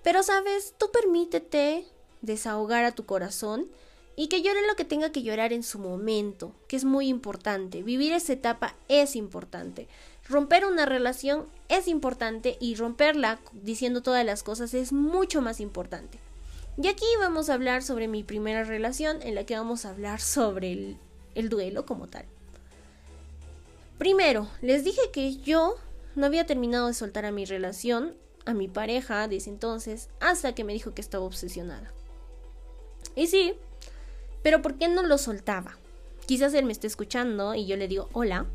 Pero 0.03 0.21
sabes, 0.21 0.73
tú 0.77 0.91
permítete 0.91 1.85
desahogar 2.21 2.83
a 2.83 2.91
tu 2.91 3.05
corazón 3.05 3.67
y 4.17 4.27
que 4.27 4.41
llore 4.41 4.67
lo 4.67 4.75
que 4.75 4.83
tenga 4.83 5.11
que 5.11 5.23
llorar 5.23 5.53
en 5.53 5.63
su 5.63 5.79
momento, 5.79 6.51
que 6.67 6.75
es 6.75 6.83
muy 6.83 7.07
importante. 7.07 7.83
Vivir 7.83 8.11
esa 8.11 8.33
etapa 8.33 8.75
es 8.89 9.15
importante. 9.15 9.87
Romper 10.27 10.65
una 10.65 10.85
relación 10.85 11.45
es 11.69 11.87
importante 11.87 12.57
y 12.59 12.75
romperla 12.75 13.39
diciendo 13.53 14.01
todas 14.01 14.25
las 14.25 14.43
cosas 14.43 14.73
es 14.73 14.91
mucho 14.91 15.41
más 15.41 15.61
importante. 15.61 16.19
Y 16.81 16.87
aquí 16.87 17.05
vamos 17.19 17.49
a 17.49 17.53
hablar 17.53 17.83
sobre 17.83 18.07
mi 18.07 18.23
primera 18.23 18.63
relación 18.63 19.21
en 19.21 19.35
la 19.35 19.45
que 19.45 19.55
vamos 19.55 19.85
a 19.85 19.91
hablar 19.91 20.19
sobre 20.19 20.73
el, 20.73 20.97
el 21.33 21.49
duelo 21.49 21.85
como 21.85 22.07
tal. 22.07 22.25
Primero, 23.97 24.49
les 24.61 24.83
dije 24.83 25.01
que 25.13 25.37
yo 25.37 25.75
no 26.15 26.25
había 26.25 26.45
terminado 26.45 26.87
de 26.87 26.93
soltar 26.93 27.25
a 27.25 27.31
mi 27.31 27.45
relación, 27.45 28.13
a 28.45 28.53
mi 28.53 28.67
pareja 28.67 29.27
desde 29.29 29.51
entonces, 29.51 30.09
hasta 30.19 30.53
que 30.53 30.65
me 30.65 30.73
dijo 30.73 30.93
que 30.93 31.01
estaba 31.01 31.23
obsesionada. 31.23 31.91
Y 33.15 33.27
sí, 33.27 33.53
pero 34.43 34.61
¿por 34.61 34.75
qué 34.75 34.89
no 34.89 35.03
lo 35.03 35.17
soltaba? 35.17 35.77
Quizás 36.25 36.53
él 36.53 36.65
me 36.65 36.73
esté 36.73 36.87
escuchando 36.87 37.55
y 37.55 37.67
yo 37.67 37.77
le 37.77 37.87
digo 37.87 38.09
hola. 38.11 38.47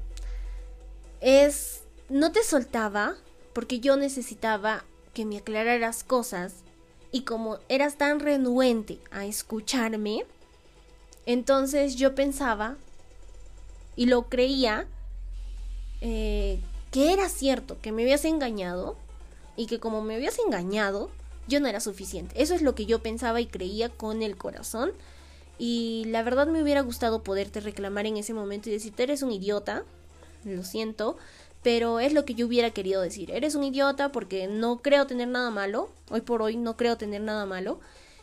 Es, 1.23 1.83
no 2.11 2.33
te 2.33 2.43
soltaba 2.45 3.17
porque 3.55 3.81
yo 3.81 3.97
necesitaba 3.97 4.85
que 5.15 5.25
me 5.25 5.39
aclararas 5.39 6.05
cosas 6.05 6.65
y 7.13 7.23
como 7.23 7.59
eras 7.69 7.97
tan 7.97 8.21
renuente 8.21 8.99
a 9.11 9.25
escucharme, 9.25 10.25
entonces 11.27 11.97
yo 11.97 12.15
pensaba 12.15 12.77
y 13.97 14.07
lo 14.07 14.29
creía 14.29 14.87
eh, 16.01 16.61
que 16.91 17.13
era 17.13 17.29
cierto, 17.29 17.79
que 17.81 17.93
me 17.93 18.03
habías 18.03 18.25
engañado 18.25 18.97
y 19.57 19.67
que 19.67 19.79
como 19.79 20.03
me 20.03 20.15
habías 20.15 20.39
engañado, 20.39 21.11
yo 21.47 21.61
no 21.61 21.69
era 21.69 21.81
suficiente. 21.81 22.41
Eso 22.41 22.55
es 22.55 22.63
lo 22.63 22.75
que 22.75 22.87
yo 22.87 23.01
pensaba 23.01 23.41
y 23.41 23.47
creía 23.47 23.89
con 23.89 24.23
el 24.23 24.37
corazón. 24.37 24.93
Y 25.59 26.05
la 26.07 26.23
verdad 26.23 26.47
me 26.47 26.63
hubiera 26.63 26.81
gustado 26.81 27.23
poderte 27.23 27.61
reclamar 27.61 28.07
en 28.07 28.17
ese 28.17 28.33
momento 28.33 28.69
y 28.69 28.73
decirte 28.73 29.03
eres 29.03 29.23
un 29.23 29.33
idiota, 29.33 29.85
lo 30.45 30.65
siento, 30.65 31.19
pero 31.63 32.01
es 32.01 32.13
lo 32.13 32.25
que 32.25 32.35
yo 32.35 32.47
hubiera 32.47 32.71
querido 32.71 33.03
decir. 33.03 33.31
Eres 33.31 33.55
un 33.55 33.65
idiota 33.65 34.13
porque 34.13 34.47
no 34.47 34.81
creo 34.83 35.07
tener 35.07 35.29
nada 35.29 35.51
malo, 35.51 35.91
hoy 36.11 36.23
por 36.23 36.43
hoy 36.43 36.57
no 36.57 36.77
creo 36.77 36.97
tener 36.97 37.21
nada 37.21 37.47
malo. 37.47 37.81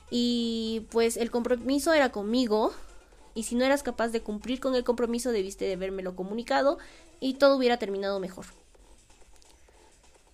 Y 0.09 0.85
pues 0.89 1.17
el 1.17 1.31
compromiso 1.31 1.93
era 1.93 2.11
conmigo, 2.11 2.73
y 3.37 3.43
si 3.43 3.53
no 3.53 3.65
eras 3.65 3.83
capaz 3.83 4.07
de 4.07 4.21
cumplir 4.21 4.59
con 4.59 4.73
el 4.73 4.83
compromiso 4.83 5.31
debiste 5.31 5.65
de 5.65 5.73
habérmelo 5.73 6.15
comunicado 6.15 6.79
y 7.19 7.35
todo 7.35 7.55
hubiera 7.55 7.77
terminado 7.77 8.19
mejor. 8.19 8.45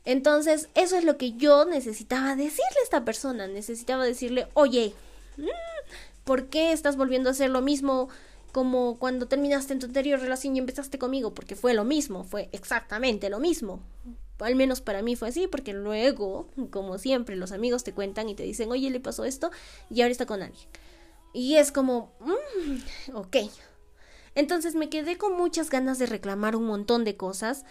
Entonces, 0.05 0.69
eso 0.73 0.97
es 0.97 1.03
lo 1.03 1.17
que 1.17 1.33
yo 1.33 1.65
necesitaba 1.65 2.35
decirle 2.37 2.79
a 2.79 2.83
esta 2.83 3.03
persona. 3.03 3.47
Necesitaba 3.47 4.05
decirle, 4.05 4.47
oye, 4.53 4.93
mm, 5.37 5.47
¿por 6.23 6.47
qué 6.47 6.71
estás 6.71 6.95
volviendo 6.95 7.29
a 7.29 7.33
hacer 7.33 7.49
lo 7.49 7.61
mismo 7.61 8.07
como 8.53 8.97
cuando 8.99 9.27
terminaste 9.27 9.73
en 9.73 9.79
tu 9.79 9.87
anterior 9.87 10.19
relación 10.19 10.55
y 10.55 10.59
empezaste 10.59 10.97
conmigo? 10.97 11.33
Porque 11.33 11.57
fue 11.57 11.73
lo 11.73 11.83
mismo, 11.83 12.23
fue 12.23 12.47
exactamente 12.53 13.29
lo 13.29 13.39
mismo. 13.39 13.81
Al 14.39 14.55
menos 14.55 14.79
para 14.79 15.01
mí 15.01 15.15
fue 15.15 15.29
así, 15.29 15.47
porque 15.47 15.73
luego, 15.73 16.47
como 16.69 16.97
siempre, 16.97 17.35
los 17.35 17.51
amigos 17.51 17.83
te 17.83 17.93
cuentan 17.93 18.29
y 18.29 18.35
te 18.35 18.43
dicen, 18.43 18.71
oye, 18.71 18.89
le 18.89 18.99
pasó 18.99 19.25
esto 19.25 19.51
y 19.89 20.01
ahora 20.01 20.11
está 20.11 20.25
con 20.25 20.41
alguien. 20.41 20.67
Y 21.33 21.55
es 21.55 21.71
como, 21.71 22.13
mm, 22.19 23.15
ok, 23.15 23.37
entonces 24.35 24.75
me 24.75 24.89
quedé 24.89 25.17
con 25.17 25.35
muchas 25.35 25.69
ganas 25.69 25.97
de 25.97 26.05
reclamar 26.05 26.55
un 26.55 26.65
montón 26.65 27.03
de 27.03 27.17
cosas 27.17 27.65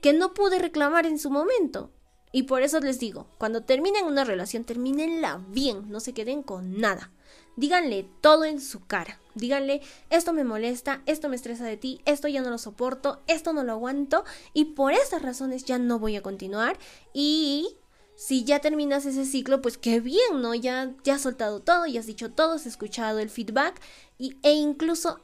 que 0.00 0.12
no 0.12 0.34
pude 0.34 0.58
reclamar 0.58 1.06
en 1.06 1.18
su 1.18 1.30
momento. 1.30 1.90
Y 2.32 2.42
por 2.42 2.62
eso 2.62 2.80
les 2.80 2.98
digo, 2.98 3.28
cuando 3.38 3.62
terminen 3.62 4.04
una 4.04 4.24
relación, 4.24 4.64
termínenla 4.64 5.44
bien, 5.48 5.88
no 5.88 6.00
se 6.00 6.12
queden 6.12 6.42
con 6.42 6.78
nada. 6.80 7.12
Díganle 7.56 8.08
todo 8.20 8.44
en 8.44 8.60
su 8.60 8.84
cara. 8.84 9.20
Díganle, 9.34 9.80
esto 10.10 10.32
me 10.32 10.44
molesta, 10.44 11.02
esto 11.06 11.28
me 11.28 11.36
estresa 11.36 11.64
de 11.64 11.76
ti, 11.76 12.00
esto 12.04 12.28
ya 12.28 12.40
no 12.40 12.50
lo 12.50 12.58
soporto, 12.58 13.20
esto 13.26 13.52
no 13.52 13.64
lo 13.64 13.72
aguanto 13.72 14.24
y 14.52 14.66
por 14.66 14.92
esas 14.92 15.22
razones 15.22 15.64
ya 15.64 15.78
no 15.78 15.98
voy 15.98 16.14
a 16.16 16.22
continuar. 16.22 16.78
Y 17.12 17.76
si 18.16 18.44
ya 18.44 18.60
terminas 18.60 19.06
ese 19.06 19.24
ciclo, 19.24 19.60
pues 19.60 19.76
qué 19.76 19.98
bien, 20.00 20.40
¿no? 20.40 20.54
Ya, 20.54 20.92
ya 21.02 21.16
has 21.16 21.22
soltado 21.22 21.60
todo, 21.60 21.86
ya 21.86 22.00
has 22.00 22.06
dicho 22.06 22.30
todo, 22.30 22.52
has 22.52 22.66
escuchado 22.66 23.18
el 23.18 23.28
feedback 23.28 23.80
y, 24.18 24.36
e 24.42 24.52
incluso 24.52 25.18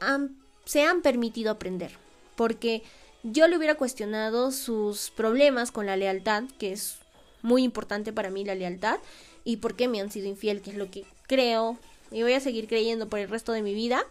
se 0.65 0.83
han 0.83 1.01
permitido 1.01 1.51
aprender. 1.51 1.97
Porque 2.35 2.83
yo 3.23 3.47
le 3.47 3.55
hubiera 3.55 3.75
cuestionado 3.75 4.51
sus 4.51 5.09
problemas 5.11 5.71
con 5.71 5.85
la 5.85 5.95
lealtad, 5.95 6.43
que 6.59 6.73
es 6.73 6.97
muy 7.43 7.63
importante 7.63 8.11
para 8.11 8.29
mí 8.29 8.43
la 8.43 8.55
lealtad, 8.55 8.99
y 9.43 9.57
por 9.57 9.75
qué 9.75 9.87
me 9.87 10.01
han 10.01 10.11
sido 10.11 10.27
infiel, 10.27 10.61
que 10.61 10.71
es 10.71 10.75
lo 10.75 10.91
que 10.91 11.05
creo 11.27 11.79
y 12.11 12.23
voy 12.23 12.33
a 12.33 12.39
seguir 12.39 12.67
creyendo 12.67 13.09
por 13.09 13.19
el 13.19 13.29
resto 13.29 13.51
de 13.51 13.61
mi 13.61 13.73
vida. 13.73 14.05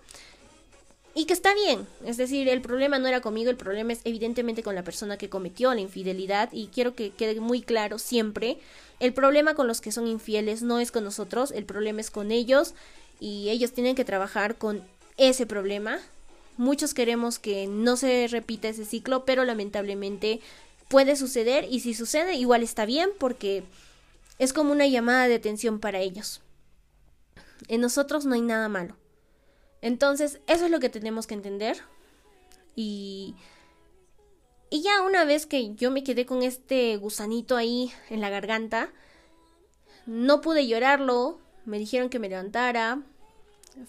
Y 1.15 1.25
que 1.25 1.33
está 1.33 1.55
bien, 1.55 1.87
es 2.07 2.17
decir, 2.17 2.49
el 2.49 2.63
problema 2.63 2.99
no 2.99 3.09
era 3.09 3.21
conmigo, 3.21 3.51
el 3.51 3.57
problema 3.57 3.93
es 3.93 4.01
evidentemente 4.05 4.63
con 4.63 4.77
la 4.77 4.85
persona 4.85 5.19
que 5.19 5.29
cometió 5.29 5.75
la 5.75 5.81
infidelidad 5.81 6.51
y 6.53 6.69
quiero 6.69 6.95
que 6.95 7.11
quede 7.11 7.41
muy 7.41 7.63
claro 7.63 7.99
siempre, 7.99 8.59
el 9.01 9.13
problema 9.13 9.55
con 9.55 9.67
los 9.67 9.81
que 9.81 9.91
son 9.91 10.07
infieles 10.07 10.63
no 10.63 10.79
es 10.79 10.93
con 10.93 11.03
nosotros, 11.03 11.51
el 11.51 11.65
problema 11.65 12.01
es 12.01 12.11
con 12.11 12.31
ellos 12.31 12.75
y 13.19 13.49
ellos 13.49 13.73
tienen 13.73 13.97
que 13.97 14.05
trabajar 14.05 14.57
con 14.57 14.85
ese 15.17 15.47
problema 15.47 15.99
Muchos 16.61 16.93
queremos 16.93 17.39
que 17.39 17.67
no 17.67 17.97
se 17.97 18.29
repita 18.29 18.69
ese 18.69 18.85
ciclo, 18.85 19.25
pero 19.25 19.47
lamentablemente 19.47 20.41
puede 20.89 21.17
suceder 21.17 21.67
y 21.71 21.81
si 21.81 21.95
sucede 21.95 22.35
igual 22.35 22.63
está 22.63 22.85
bien 22.85 23.09
porque 23.19 23.63
es 24.39 24.53
como 24.53 24.71
una 24.71 24.87
llamada 24.87 25.27
de 25.27 25.37
atención 25.37 25.81
para 25.81 26.01
ellos. 26.01 26.43
En 27.69 27.81
nosotros 27.81 28.25
no 28.27 28.35
hay 28.35 28.43
nada 28.43 28.69
malo. 28.69 28.97
Entonces, 29.83 30.41
eso 30.47 30.65
es 30.65 30.71
lo 30.71 30.81
que 30.81 30.89
tenemos 30.89 31.27
que 31.27 31.35
entender. 31.35 31.79
Y 32.77 33.35
y 34.73 34.83
ya 34.83 35.03
una 35.03 35.25
vez 35.25 35.47
que 35.47 35.75
yo 35.75 35.91
me 35.91 36.05
quedé 36.05 36.27
con 36.27 36.45
este 36.45 36.97
gusanito 36.97 37.57
ahí 37.57 37.91
en 38.09 38.21
la 38.21 38.31
garganta, 38.31 38.93
no 40.07 40.41
pude 40.41 40.69
llorarlo, 40.69 41.41
me 41.65 41.81
dijeron 41.81 42.09
que 42.09 42.21
me 42.21 42.29
levantara, 42.29 43.03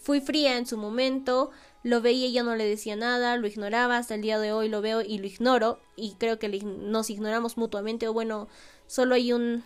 fui 0.01 0.21
fría 0.21 0.57
en 0.57 0.65
su 0.65 0.77
momento, 0.77 1.51
lo 1.83 2.01
veía 2.01 2.25
y 2.25 2.33
ya 2.33 2.41
no 2.41 2.55
le 2.55 2.65
decía 2.65 2.95
nada, 2.95 3.37
lo 3.37 3.45
ignoraba, 3.45 3.97
hasta 3.97 4.15
el 4.15 4.23
día 4.23 4.39
de 4.39 4.53
hoy 4.53 4.69
lo 4.69 4.81
veo 4.81 5.01
y 5.01 5.19
lo 5.19 5.27
ignoro 5.27 5.79
y 5.95 6.15
creo 6.15 6.39
que 6.39 6.49
nos 6.49 7.11
ignoramos 7.11 7.57
mutuamente 7.57 8.07
o 8.07 8.13
bueno, 8.13 8.47
solo 8.87 9.13
hay 9.13 9.33
un 9.33 9.63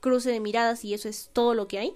cruce 0.00 0.30
de 0.30 0.40
miradas 0.40 0.84
y 0.84 0.92
eso 0.92 1.08
es 1.08 1.30
todo 1.32 1.54
lo 1.54 1.68
que 1.68 1.78
hay. 1.78 1.94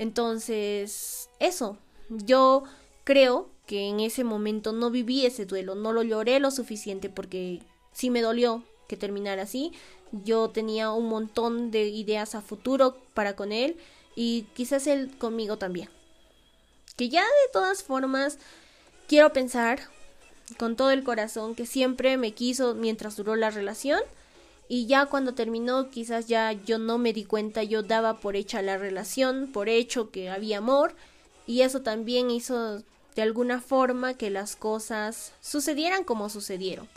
Entonces, 0.00 1.28
eso, 1.40 1.76
yo 2.08 2.64
creo 3.04 3.50
que 3.66 3.86
en 3.90 4.00
ese 4.00 4.24
momento 4.24 4.72
no 4.72 4.90
viví 4.90 5.26
ese 5.26 5.44
duelo, 5.44 5.74
no 5.74 5.92
lo 5.92 6.02
lloré 6.02 6.40
lo 6.40 6.50
suficiente 6.50 7.10
porque 7.10 7.60
sí 7.92 8.08
me 8.08 8.22
dolió 8.22 8.64
que 8.88 8.96
terminara 8.96 9.42
así. 9.42 9.72
Yo 10.24 10.48
tenía 10.48 10.90
un 10.90 11.10
montón 11.10 11.70
de 11.70 11.88
ideas 11.88 12.34
a 12.34 12.40
futuro 12.40 12.96
para 13.12 13.36
con 13.36 13.52
él 13.52 13.76
y 14.16 14.46
quizás 14.54 14.86
él 14.86 15.10
conmigo 15.18 15.58
también. 15.58 15.90
Que 16.96 17.10
ya 17.10 17.20
de 17.20 17.52
todas 17.52 17.82
formas 17.82 18.38
quiero 19.06 19.34
pensar 19.34 19.80
con 20.58 20.76
todo 20.76 20.92
el 20.92 21.04
corazón 21.04 21.54
que 21.54 21.66
siempre 21.66 22.16
me 22.16 22.32
quiso 22.32 22.74
mientras 22.74 23.16
duró 23.16 23.36
la 23.36 23.50
relación 23.50 24.00
y 24.70 24.86
ya 24.86 25.06
cuando 25.06 25.34
terminó 25.34 25.90
quizás 25.90 26.28
ya 26.28 26.52
yo 26.52 26.78
no 26.78 26.96
me 26.96 27.12
di 27.12 27.24
cuenta, 27.24 27.64
yo 27.64 27.82
daba 27.82 28.20
por 28.20 28.36
hecha 28.36 28.62
la 28.62 28.78
relación, 28.78 29.50
por 29.52 29.68
hecho 29.68 30.12
que 30.12 30.30
había 30.30 30.58
amor 30.58 30.94
y 31.44 31.62
eso 31.62 31.82
también 31.82 32.30
hizo 32.30 32.80
de 33.16 33.22
alguna 33.22 33.60
forma 33.60 34.14
que 34.14 34.30
las 34.30 34.54
cosas 34.54 35.32
sucedieran 35.40 36.04
como 36.04 36.28
sucedieron. 36.28 36.88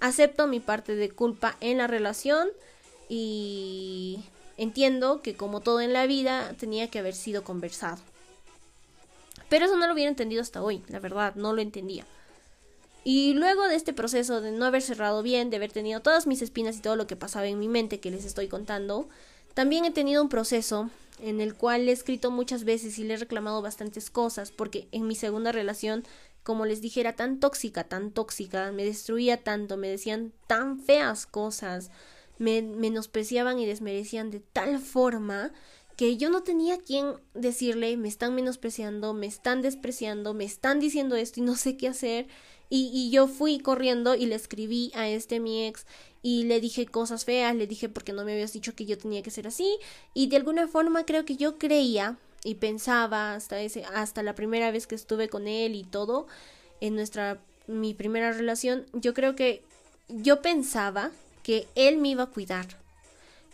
Acepto 0.00 0.46
mi 0.46 0.60
parte 0.60 0.96
de 0.96 1.10
culpa 1.10 1.56
en 1.62 1.78
la 1.78 1.86
relación 1.86 2.48
y 3.08 4.22
entiendo 4.58 5.22
que 5.22 5.34
como 5.34 5.60
todo 5.60 5.80
en 5.80 5.94
la 5.94 6.04
vida 6.04 6.52
tenía 6.58 6.90
que 6.90 6.98
haber 6.98 7.14
sido 7.14 7.42
conversado. 7.42 8.02
Pero 9.48 9.64
eso 9.64 9.78
no 9.78 9.86
lo 9.86 9.94
hubiera 9.94 10.10
entendido 10.10 10.42
hasta 10.42 10.62
hoy, 10.62 10.82
la 10.88 10.98
verdad, 10.98 11.36
no 11.36 11.54
lo 11.54 11.62
entendía. 11.62 12.04
Y 13.04 13.34
luego 13.34 13.68
de 13.68 13.76
este 13.76 13.92
proceso 13.92 14.40
de 14.40 14.50
no 14.50 14.64
haber 14.64 14.80
cerrado 14.80 15.22
bien, 15.22 15.50
de 15.50 15.56
haber 15.56 15.70
tenido 15.70 16.00
todas 16.00 16.26
mis 16.26 16.40
espinas 16.40 16.78
y 16.78 16.80
todo 16.80 16.96
lo 16.96 17.06
que 17.06 17.16
pasaba 17.16 17.46
en 17.46 17.58
mi 17.58 17.68
mente 17.68 18.00
que 18.00 18.10
les 18.10 18.24
estoy 18.24 18.48
contando, 18.48 19.08
también 19.52 19.84
he 19.84 19.90
tenido 19.90 20.22
un 20.22 20.30
proceso 20.30 20.90
en 21.20 21.40
el 21.40 21.54
cual 21.54 21.88
he 21.88 21.92
escrito 21.92 22.30
muchas 22.30 22.64
veces 22.64 22.98
y 22.98 23.04
le 23.04 23.14
he 23.14 23.18
reclamado 23.18 23.62
bastantes 23.62 24.10
cosas, 24.10 24.50
porque 24.50 24.88
en 24.90 25.06
mi 25.06 25.14
segunda 25.14 25.52
relación, 25.52 26.04
como 26.42 26.66
les 26.66 26.80
dije, 26.80 27.00
era 27.00 27.12
tan 27.12 27.40
tóxica, 27.40 27.84
tan 27.84 28.10
tóxica, 28.10 28.72
me 28.72 28.84
destruía 28.84 29.42
tanto, 29.42 29.76
me 29.76 29.88
decían 29.88 30.32
tan 30.46 30.80
feas 30.80 31.26
cosas, 31.26 31.90
me 32.38 32.62
menospreciaban 32.62 33.58
y 33.58 33.66
desmerecían 33.66 34.30
de 34.30 34.40
tal 34.40 34.80
forma 34.80 35.52
que 35.96 36.16
yo 36.16 36.30
no 36.30 36.42
tenía 36.42 36.78
quien 36.78 37.14
decirle, 37.34 37.96
me 37.96 38.08
están 38.08 38.34
menospreciando, 38.34 39.14
me 39.14 39.26
están 39.26 39.62
despreciando, 39.62 40.34
me 40.34 40.44
están 40.44 40.80
diciendo 40.80 41.14
esto 41.14 41.40
y 41.40 41.44
no 41.44 41.54
sé 41.54 41.76
qué 41.76 41.88
hacer. 41.88 42.26
Y, 42.74 42.90
y, 42.92 43.10
yo 43.10 43.28
fui 43.28 43.60
corriendo 43.60 44.16
y 44.16 44.26
le 44.26 44.34
escribí 44.34 44.90
a 44.96 45.06
este 45.06 45.38
mi 45.38 45.64
ex 45.64 45.86
y 46.22 46.42
le 46.42 46.60
dije 46.60 46.86
cosas 46.86 47.24
feas, 47.24 47.54
le 47.54 47.68
dije 47.68 47.88
porque 47.88 48.12
no 48.12 48.24
me 48.24 48.32
habías 48.32 48.52
dicho 48.52 48.74
que 48.74 48.84
yo 48.84 48.98
tenía 48.98 49.22
que 49.22 49.30
ser 49.30 49.46
así 49.46 49.78
y 50.12 50.26
de 50.26 50.38
alguna 50.38 50.66
forma 50.66 51.04
creo 51.04 51.24
que 51.24 51.36
yo 51.36 51.56
creía 51.56 52.16
y 52.42 52.56
pensaba 52.56 53.34
hasta 53.34 53.60
ese 53.60 53.84
hasta 53.84 54.24
la 54.24 54.34
primera 54.34 54.72
vez 54.72 54.88
que 54.88 54.96
estuve 54.96 55.28
con 55.28 55.46
él 55.46 55.76
y 55.76 55.84
todo 55.84 56.26
en 56.80 56.96
nuestra 56.96 57.38
mi 57.68 57.94
primera 57.94 58.32
relación, 58.32 58.86
yo 58.92 59.14
creo 59.14 59.36
que 59.36 59.62
yo 60.08 60.42
pensaba 60.42 61.12
que 61.44 61.68
él 61.76 61.98
me 61.98 62.08
iba 62.08 62.24
a 62.24 62.30
cuidar 62.30 62.66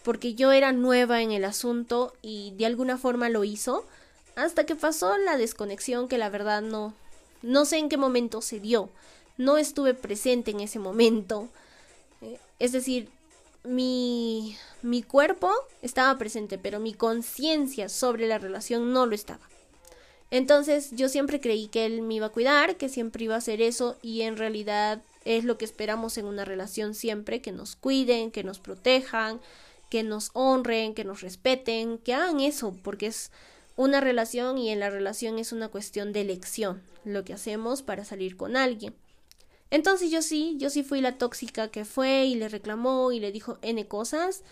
porque 0.03 0.33
yo 0.35 0.51
era 0.51 0.73
nueva 0.73 1.21
en 1.21 1.33
el 1.33 1.45
asunto 1.45 2.15
y 2.23 2.55
de 2.57 2.65
alguna 2.65 2.97
forma 2.97 3.29
lo 3.29 3.45
hizo 3.45 3.87
hasta 4.35 4.65
que 4.65 4.77
pasó 4.77 5.19
la 5.19 5.37
desconexión 5.37 6.09
que 6.09 6.17
la 6.17 6.31
verdad 6.31 6.63
no 6.63 6.95
no 7.43 7.65
sé 7.65 7.79
en 7.79 7.89
qué 7.89 7.97
momento 7.97 8.43
se 8.43 8.61
dio. 8.61 8.91
No 9.37 9.59
estuve 9.59 9.95
presente 9.95 10.51
en 10.51 10.61
ese 10.61 10.79
momento. 10.79 11.49
Eh, 12.23 12.39
es 12.59 12.73
decir 12.73 13.09
mi 13.63 14.57
mi 14.83 15.03
cuerpo 15.03 15.53
estaba 15.83 16.17
presente 16.17 16.57
pero 16.57 16.81
mi 16.81 16.95
conciencia 16.95 17.91
sobre 17.91 18.27
la 18.27 18.39
relación 18.39 18.93
no 18.93 19.07
lo 19.07 19.15
estaba. 19.15 19.49
Entonces 20.31 20.91
yo 20.93 21.09
siempre 21.09 21.41
creí 21.41 21.67
que 21.69 21.87
él 21.87 22.03
me 22.03 22.15
iba 22.15 22.27
a 22.27 22.31
cuidar 22.31 22.77
que 22.77 22.89
siempre 22.89 23.25
iba 23.25 23.35
a 23.35 23.39
hacer 23.39 23.61
eso 23.61 23.97
y 24.03 24.23
en 24.23 24.37
realidad 24.37 25.03
es 25.25 25.45
lo 25.45 25.59
que 25.59 25.65
esperamos 25.65 26.17
en 26.19 26.27
una 26.27 26.45
relación 26.45 26.95
siempre 26.95 27.43
que 27.43 27.53
nos 27.53 27.77
cuiden 27.77 28.31
que 28.31 28.45
nos 28.45 28.59
protejan 28.59 29.41
que 29.91 30.05
nos 30.05 30.31
honren, 30.33 30.95
que 30.95 31.05
nos 31.05 31.21
respeten, 31.21 31.99
que 31.99 32.15
hagan 32.15 32.41
eso, 32.41 32.75
porque 32.83 33.09
es 33.09 33.31
una 33.77 34.01
relación 34.01 34.59
y 34.59 34.71
en 34.71 34.81
la 34.81 34.91
relación 34.91 35.39
es 35.39 35.53
una 35.53 35.69
cuestión 35.69 36.13
de 36.13 36.23
elección, 36.23 36.83
lo 37.05 37.25
que 37.25 37.33
hacemos 37.33 37.83
para 37.83 38.05
salir 38.05 38.37
con 38.37 38.57
alguien. 38.57 38.95
Entonces 39.71 40.11
yo 40.11 40.23
sí, 40.23 40.57
yo 40.59 40.71
sí 40.71 40.83
fui 40.83 41.01
la 41.01 41.17
tóxica 41.17 41.69
que 41.69 41.85
fue 41.85 42.25
y 42.25 42.35
le 42.35 42.49
reclamó 42.49 43.13
y 43.13 43.21
le 43.21 43.33
dijo 43.33 43.59
N 43.63 43.87
cosas 43.87 44.43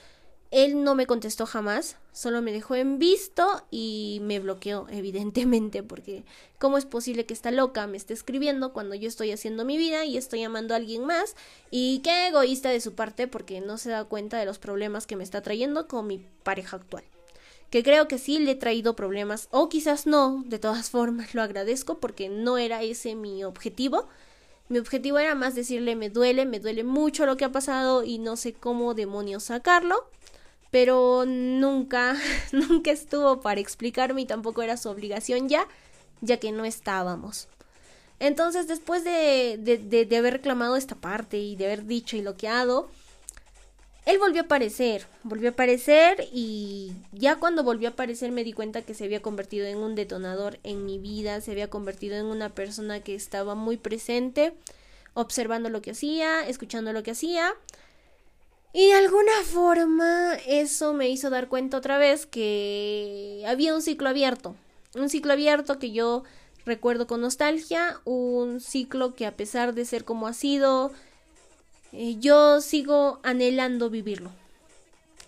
él 0.50 0.82
no 0.82 0.94
me 0.94 1.06
contestó 1.06 1.44
jamás, 1.44 1.96
solo 2.12 2.40
me 2.40 2.52
dejó 2.52 2.74
en 2.74 2.98
visto 2.98 3.46
y 3.70 4.20
me 4.22 4.40
bloqueó, 4.40 4.86
evidentemente, 4.90 5.82
porque 5.82 6.24
¿cómo 6.58 6.78
es 6.78 6.86
posible 6.86 7.26
que 7.26 7.34
esta 7.34 7.50
loca 7.50 7.86
me 7.86 7.96
esté 7.96 8.14
escribiendo 8.14 8.72
cuando 8.72 8.94
yo 8.94 9.08
estoy 9.08 9.32
haciendo 9.32 9.64
mi 9.64 9.76
vida 9.76 10.04
y 10.04 10.16
estoy 10.16 10.42
amando 10.42 10.74
a 10.74 10.78
alguien 10.78 11.04
más? 11.04 11.36
Y 11.70 12.00
qué 12.00 12.28
egoísta 12.28 12.70
de 12.70 12.80
su 12.80 12.94
parte 12.94 13.28
porque 13.28 13.60
no 13.60 13.78
se 13.78 13.90
da 13.90 14.04
cuenta 14.04 14.38
de 14.38 14.46
los 14.46 14.58
problemas 14.58 15.06
que 15.06 15.16
me 15.16 15.24
está 15.24 15.42
trayendo 15.42 15.86
con 15.86 16.06
mi 16.06 16.24
pareja 16.42 16.76
actual. 16.76 17.04
Que 17.70 17.82
creo 17.82 18.08
que 18.08 18.18
sí 18.18 18.38
le 18.38 18.52
he 18.52 18.56
traído 18.56 18.96
problemas, 18.96 19.48
o 19.50 19.68
quizás 19.68 20.06
no, 20.06 20.42
de 20.46 20.58
todas 20.58 20.90
formas 20.90 21.34
lo 21.34 21.42
agradezco 21.42 21.98
porque 21.98 22.28
no 22.28 22.58
era 22.58 22.82
ese 22.82 23.14
mi 23.14 23.44
objetivo. 23.44 24.08
Mi 24.68 24.78
objetivo 24.78 25.18
era 25.18 25.34
más 25.34 25.54
decirle 25.54 25.96
me 25.96 26.10
duele, 26.10 26.44
me 26.44 26.60
duele 26.60 26.84
mucho 26.84 27.26
lo 27.26 27.36
que 27.36 27.44
ha 27.44 27.52
pasado 27.52 28.04
y 28.04 28.18
no 28.18 28.36
sé 28.36 28.52
cómo 28.52 28.94
demonios 28.94 29.44
sacarlo 29.44 30.08
pero 30.70 31.24
nunca, 31.26 32.16
nunca 32.52 32.90
estuvo 32.90 33.40
para 33.40 33.60
explicarme 33.60 34.22
y 34.22 34.26
tampoco 34.26 34.62
era 34.62 34.76
su 34.76 34.88
obligación 34.88 35.48
ya, 35.48 35.66
ya 36.20 36.38
que 36.38 36.52
no 36.52 36.64
estábamos. 36.64 37.48
Entonces, 38.20 38.66
después 38.66 39.04
de, 39.04 39.58
de, 39.60 40.04
de, 40.04 40.16
haber 40.16 40.34
reclamado 40.34 40.74
esta 40.74 40.96
parte 40.96 41.38
y 41.38 41.54
de 41.54 41.66
haber 41.66 41.86
dicho 41.86 42.16
y 42.16 42.20
bloqueado, 42.22 42.90
él 44.08 44.18
volvió 44.18 44.40
a 44.40 44.44
aparecer, 44.46 45.06
volvió 45.22 45.50
a 45.50 45.52
aparecer 45.52 46.26
y 46.32 46.94
ya 47.12 47.36
cuando 47.36 47.62
volvió 47.62 47.88
a 47.88 47.92
aparecer 47.92 48.32
me 48.32 48.42
di 48.42 48.54
cuenta 48.54 48.80
que 48.80 48.94
se 48.94 49.04
había 49.04 49.20
convertido 49.20 49.66
en 49.66 49.76
un 49.76 49.94
detonador 49.94 50.58
en 50.62 50.86
mi 50.86 50.98
vida, 50.98 51.42
se 51.42 51.52
había 51.52 51.68
convertido 51.68 52.16
en 52.16 52.24
una 52.24 52.48
persona 52.48 53.00
que 53.00 53.14
estaba 53.14 53.54
muy 53.54 53.76
presente, 53.76 54.54
observando 55.12 55.68
lo 55.68 55.82
que 55.82 55.90
hacía, 55.90 56.48
escuchando 56.48 56.94
lo 56.94 57.02
que 57.02 57.10
hacía 57.10 57.54
y 58.72 58.86
de 58.86 58.94
alguna 58.94 59.42
forma 59.44 60.36
eso 60.46 60.94
me 60.94 61.10
hizo 61.10 61.28
dar 61.28 61.48
cuenta 61.48 61.76
otra 61.76 61.98
vez 61.98 62.24
que 62.24 63.44
había 63.46 63.74
un 63.74 63.82
ciclo 63.82 64.08
abierto. 64.08 64.56
Un 64.94 65.10
ciclo 65.10 65.34
abierto 65.34 65.78
que 65.78 65.90
yo 65.90 66.24
recuerdo 66.64 67.06
con 67.06 67.20
nostalgia, 67.20 68.00
un 68.06 68.60
ciclo 68.60 69.14
que 69.14 69.26
a 69.26 69.36
pesar 69.36 69.74
de 69.74 69.84
ser 69.84 70.06
como 70.06 70.26
ha 70.26 70.32
sido, 70.32 70.92
eh, 71.92 72.16
yo 72.18 72.60
sigo 72.60 73.20
anhelando 73.22 73.90
vivirlo. 73.90 74.30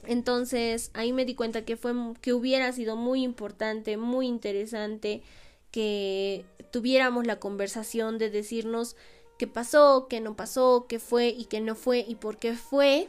Entonces 0.06 0.90
ahí 0.94 1.12
me 1.12 1.24
di 1.24 1.34
cuenta 1.34 1.64
que 1.64 1.76
fue 1.76 1.92
que 2.20 2.32
hubiera 2.32 2.72
sido 2.72 2.96
muy 2.96 3.22
importante, 3.22 3.96
muy 3.96 4.26
interesante 4.26 5.22
que 5.70 6.44
tuviéramos 6.70 7.26
la 7.26 7.38
conversación 7.38 8.18
de 8.18 8.30
decirnos 8.30 8.96
qué 9.38 9.46
pasó, 9.46 10.06
qué 10.08 10.20
no 10.20 10.36
pasó, 10.36 10.86
qué 10.88 10.98
fue 10.98 11.28
y 11.28 11.44
qué 11.44 11.60
no 11.60 11.74
fue 11.74 12.04
y 12.06 12.16
por 12.16 12.38
qué 12.38 12.54
fue 12.54 13.08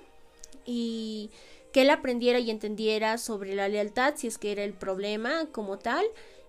y 0.66 1.30
que 1.72 1.84
él 1.84 1.90
aprendiera 1.90 2.40
y 2.40 2.52
entendiera 2.52 3.18
sobre 3.18 3.56
la 3.56 3.68
lealtad 3.68 4.16
si 4.18 4.28
es 4.28 4.38
que 4.38 4.52
era 4.52 4.64
el 4.64 4.74
problema 4.74 5.46
como 5.52 5.80
tal 5.80 6.06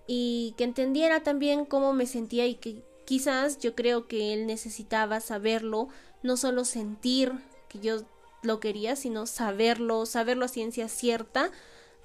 y 0.07 0.53
que 0.57 0.65
entendiera 0.65 1.23
también 1.23 1.65
cómo 1.65 1.93
me 1.93 2.05
sentía 2.05 2.45
y 2.45 2.55
que 2.55 2.83
quizás 3.05 3.59
yo 3.59 3.75
creo 3.75 4.07
que 4.07 4.33
él 4.33 4.45
necesitaba 4.47 5.19
saberlo, 5.19 5.87
no 6.23 6.37
solo 6.37 6.65
sentir 6.65 7.33
que 7.69 7.79
yo 7.79 8.01
lo 8.41 8.59
quería, 8.59 8.95
sino 8.95 9.25
saberlo, 9.25 10.05
saberlo 10.05 10.45
a 10.45 10.49
ciencia 10.49 10.87
cierta 10.87 11.51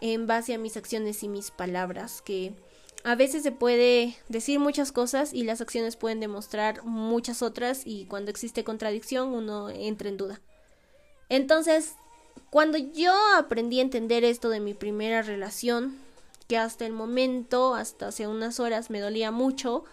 en 0.00 0.26
base 0.26 0.54
a 0.54 0.58
mis 0.58 0.76
acciones 0.76 1.22
y 1.22 1.28
mis 1.28 1.50
palabras, 1.50 2.22
que 2.22 2.52
a 3.04 3.14
veces 3.14 3.42
se 3.42 3.52
puede 3.52 4.16
decir 4.28 4.60
muchas 4.60 4.92
cosas 4.92 5.32
y 5.32 5.44
las 5.44 5.60
acciones 5.60 5.96
pueden 5.96 6.20
demostrar 6.20 6.84
muchas 6.84 7.42
otras 7.42 7.82
y 7.84 8.06
cuando 8.06 8.30
existe 8.30 8.64
contradicción 8.64 9.28
uno 9.28 9.70
entra 9.70 10.08
en 10.08 10.16
duda. 10.16 10.40
Entonces, 11.28 11.94
cuando 12.50 12.78
yo 12.78 13.14
aprendí 13.36 13.78
a 13.78 13.82
entender 13.82 14.24
esto 14.24 14.48
de 14.48 14.60
mi 14.60 14.74
primera 14.74 15.22
relación, 15.22 15.98
que 16.48 16.56
hasta 16.56 16.86
el 16.86 16.92
momento, 16.92 17.74
hasta 17.74 18.08
hace 18.08 18.26
unas 18.26 18.58
horas 18.58 18.90
me 18.90 19.00
dolía 19.00 19.30
mucho, 19.30 19.84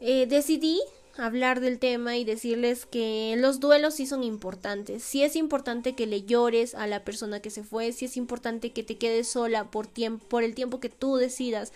eh, 0.00 0.26
decidí 0.26 0.80
hablar 1.16 1.60
del 1.60 1.78
tema 1.78 2.16
y 2.16 2.24
decirles 2.24 2.86
que 2.86 3.34
los 3.38 3.60
duelos 3.60 3.94
sí 3.94 4.06
son 4.06 4.24
importantes. 4.24 5.02
Sí 5.02 5.22
es 5.22 5.36
importante 5.36 5.94
que 5.94 6.06
le 6.06 6.22
llores 6.22 6.74
a 6.74 6.86
la 6.86 7.04
persona 7.04 7.40
que 7.40 7.50
se 7.50 7.62
fue, 7.62 7.92
sí 7.92 8.06
es 8.06 8.16
importante 8.16 8.72
que 8.72 8.82
te 8.82 8.98
quedes 8.98 9.28
sola 9.28 9.70
por, 9.70 9.88
por 10.28 10.42
el 10.42 10.54
tiempo 10.54 10.80
que 10.80 10.88
tú 10.88 11.16
decidas, 11.16 11.72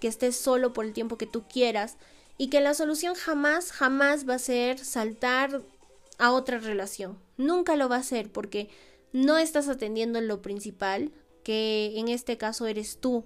que 0.00 0.08
estés 0.08 0.36
solo 0.36 0.72
por 0.72 0.84
el 0.84 0.92
tiempo 0.92 1.18
que 1.18 1.26
tú 1.26 1.44
quieras 1.48 1.96
y 2.38 2.48
que 2.48 2.60
la 2.60 2.74
solución 2.74 3.14
jamás, 3.14 3.70
jamás 3.70 4.28
va 4.28 4.34
a 4.34 4.38
ser 4.38 4.78
saltar 4.78 5.62
a 6.18 6.32
otra 6.32 6.58
relación. 6.58 7.18
Nunca 7.36 7.76
lo 7.76 7.88
va 7.88 7.96
a 7.96 8.00
hacer 8.00 8.30
porque 8.30 8.70
no 9.12 9.38
estás 9.38 9.68
atendiendo 9.68 10.18
en 10.18 10.28
lo 10.28 10.42
principal, 10.42 11.12
que 11.42 11.94
en 11.96 12.08
este 12.08 12.38
caso 12.38 12.66
eres 12.66 12.98
tú. 12.98 13.24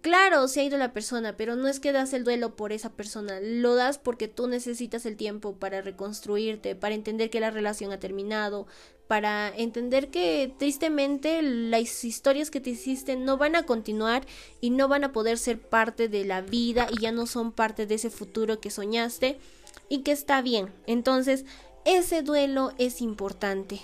Claro, 0.00 0.46
se 0.46 0.60
ha 0.60 0.64
ido 0.64 0.78
la 0.78 0.92
persona, 0.92 1.36
pero 1.36 1.56
no 1.56 1.66
es 1.66 1.80
que 1.80 1.90
das 1.90 2.12
el 2.12 2.22
duelo 2.22 2.54
por 2.54 2.70
esa 2.70 2.90
persona, 2.90 3.40
lo 3.40 3.74
das 3.74 3.98
porque 3.98 4.28
tú 4.28 4.46
necesitas 4.46 5.04
el 5.06 5.16
tiempo 5.16 5.56
para 5.56 5.82
reconstruirte, 5.82 6.76
para 6.76 6.94
entender 6.94 7.30
que 7.30 7.40
la 7.40 7.50
relación 7.50 7.90
ha 7.90 7.98
terminado, 7.98 8.68
para 9.08 9.52
entender 9.56 10.08
que 10.08 10.54
tristemente 10.56 11.42
las 11.42 12.04
historias 12.04 12.48
que 12.52 12.60
te 12.60 12.70
hiciste 12.70 13.16
no 13.16 13.38
van 13.38 13.56
a 13.56 13.64
continuar 13.64 14.24
y 14.60 14.70
no 14.70 14.86
van 14.86 15.02
a 15.02 15.12
poder 15.12 15.36
ser 15.36 15.60
parte 15.60 16.08
de 16.08 16.24
la 16.24 16.42
vida 16.42 16.86
y 16.88 17.00
ya 17.00 17.10
no 17.10 17.26
son 17.26 17.50
parte 17.50 17.84
de 17.84 17.96
ese 17.96 18.08
futuro 18.08 18.60
que 18.60 18.70
soñaste 18.70 19.40
y 19.88 20.02
que 20.02 20.12
está 20.12 20.42
bien. 20.42 20.72
Entonces, 20.86 21.44
ese 21.84 22.22
duelo 22.22 22.72
es 22.78 23.00
importante. 23.00 23.80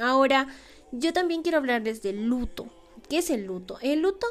Ahora, 0.00 0.48
yo 0.92 1.12
también 1.12 1.42
quiero 1.42 1.58
hablarles 1.58 2.00
del 2.00 2.24
luto. 2.24 2.66
¿Qué 3.08 3.18
es 3.18 3.30
el 3.30 3.44
luto? 3.44 3.78
El 3.82 4.00
luto 4.00 4.26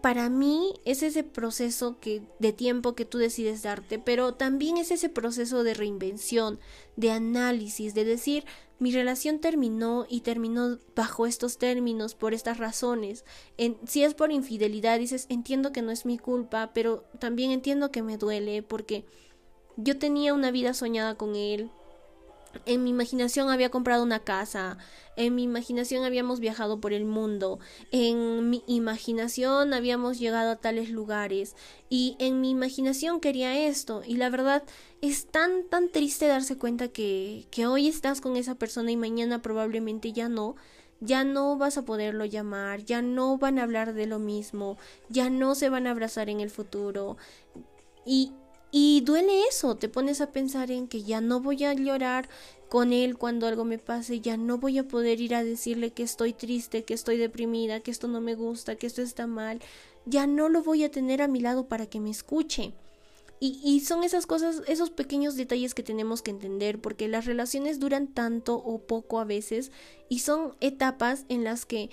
para 0.00 0.28
mí 0.28 0.74
es 0.84 1.02
ese 1.02 1.24
proceso 1.24 1.98
que 2.00 2.22
de 2.38 2.52
tiempo 2.52 2.94
que 2.94 3.04
tú 3.04 3.18
decides 3.18 3.62
darte, 3.62 3.98
pero 3.98 4.34
también 4.34 4.76
es 4.76 4.90
ese 4.90 5.08
proceso 5.08 5.62
de 5.62 5.74
reinvención, 5.74 6.58
de 6.96 7.10
análisis, 7.10 7.94
de 7.94 8.04
decir, 8.04 8.44
mi 8.78 8.92
relación 8.92 9.40
terminó 9.40 10.06
y 10.08 10.20
terminó 10.20 10.78
bajo 10.94 11.26
estos 11.26 11.58
términos, 11.58 12.14
por 12.14 12.32
estas 12.32 12.58
razones. 12.58 13.24
Si 13.86 14.04
es 14.04 14.14
por 14.14 14.30
infidelidad, 14.30 14.98
dices, 14.98 15.26
entiendo 15.28 15.72
que 15.72 15.82
no 15.82 15.90
es 15.90 16.06
mi 16.06 16.18
culpa, 16.18 16.70
pero 16.72 17.04
también 17.18 17.50
entiendo 17.50 17.90
que 17.90 18.02
me 18.02 18.18
duele 18.18 18.62
porque 18.62 19.04
yo 19.76 19.98
tenía 19.98 20.34
una 20.34 20.50
vida 20.50 20.74
soñada 20.74 21.16
con 21.16 21.34
él, 21.34 21.70
en 22.66 22.84
mi 22.84 22.90
imaginación 22.90 23.50
había 23.50 23.70
comprado 23.70 24.02
una 24.02 24.20
casa, 24.20 24.78
en 25.16 25.34
mi 25.34 25.42
imaginación 25.42 26.04
habíamos 26.04 26.40
viajado 26.40 26.80
por 26.80 26.92
el 26.92 27.04
mundo, 27.04 27.58
en 27.90 28.50
mi 28.50 28.62
imaginación 28.66 29.74
habíamos 29.74 30.18
llegado 30.18 30.52
a 30.52 30.56
tales 30.56 30.90
lugares 30.90 31.56
y 31.88 32.16
en 32.18 32.40
mi 32.40 32.50
imaginación 32.50 33.20
quería 33.20 33.66
esto 33.66 34.02
y 34.06 34.16
la 34.16 34.30
verdad 34.30 34.62
es 35.00 35.26
tan 35.26 35.68
tan 35.68 35.90
triste 35.90 36.26
darse 36.26 36.56
cuenta 36.56 36.88
que, 36.88 37.46
que 37.50 37.66
hoy 37.66 37.88
estás 37.88 38.20
con 38.20 38.36
esa 38.36 38.54
persona 38.54 38.90
y 38.90 38.96
mañana 38.96 39.42
probablemente 39.42 40.12
ya 40.12 40.28
no, 40.28 40.56
ya 41.00 41.24
no 41.24 41.56
vas 41.56 41.78
a 41.78 41.84
poderlo 41.84 42.24
llamar, 42.24 42.84
ya 42.84 43.02
no 43.02 43.38
van 43.38 43.58
a 43.58 43.62
hablar 43.62 43.94
de 43.94 44.06
lo 44.06 44.18
mismo, 44.18 44.76
ya 45.08 45.30
no 45.30 45.54
se 45.54 45.68
van 45.68 45.86
a 45.86 45.92
abrazar 45.92 46.28
en 46.28 46.40
el 46.40 46.50
futuro. 46.50 47.16
Y, 48.04 48.32
y 48.70 49.00
duele 49.00 49.44
eso, 49.48 49.76
te 49.76 49.88
pones 49.88 50.20
a 50.20 50.30
pensar 50.30 50.70
en 50.70 50.88
que 50.88 51.02
ya 51.02 51.20
no 51.20 51.40
voy 51.40 51.64
a 51.64 51.72
llorar 51.72 52.28
con 52.68 52.92
él 52.92 53.16
cuando 53.16 53.46
algo 53.46 53.64
me 53.64 53.78
pase, 53.78 54.20
ya 54.20 54.36
no 54.36 54.58
voy 54.58 54.78
a 54.78 54.86
poder 54.86 55.20
ir 55.20 55.34
a 55.34 55.42
decirle 55.42 55.90
que 55.90 56.02
estoy 56.02 56.34
triste, 56.34 56.84
que 56.84 56.94
estoy 56.94 57.16
deprimida, 57.16 57.80
que 57.80 57.90
esto 57.90 58.08
no 58.08 58.20
me 58.20 58.34
gusta, 58.34 58.76
que 58.76 58.86
esto 58.86 59.00
está 59.00 59.26
mal, 59.26 59.60
ya 60.04 60.26
no 60.26 60.48
lo 60.48 60.62
voy 60.62 60.84
a 60.84 60.90
tener 60.90 61.22
a 61.22 61.28
mi 61.28 61.40
lado 61.40 61.66
para 61.66 61.86
que 61.86 62.00
me 62.00 62.10
escuche. 62.10 62.74
Y, 63.40 63.60
y, 63.62 63.80
son 63.80 64.02
esas 64.02 64.26
cosas, 64.26 64.62
esos 64.66 64.90
pequeños 64.90 65.36
detalles 65.36 65.72
que 65.72 65.84
tenemos 65.84 66.22
que 66.22 66.32
entender, 66.32 66.80
porque 66.80 67.06
las 67.06 67.24
relaciones 67.24 67.78
duran 67.78 68.08
tanto 68.08 68.56
o 68.56 68.80
poco 68.80 69.20
a 69.20 69.24
veces, 69.24 69.70
y 70.08 70.18
son 70.18 70.56
etapas 70.60 71.24
en 71.28 71.44
las 71.44 71.64
que 71.64 71.88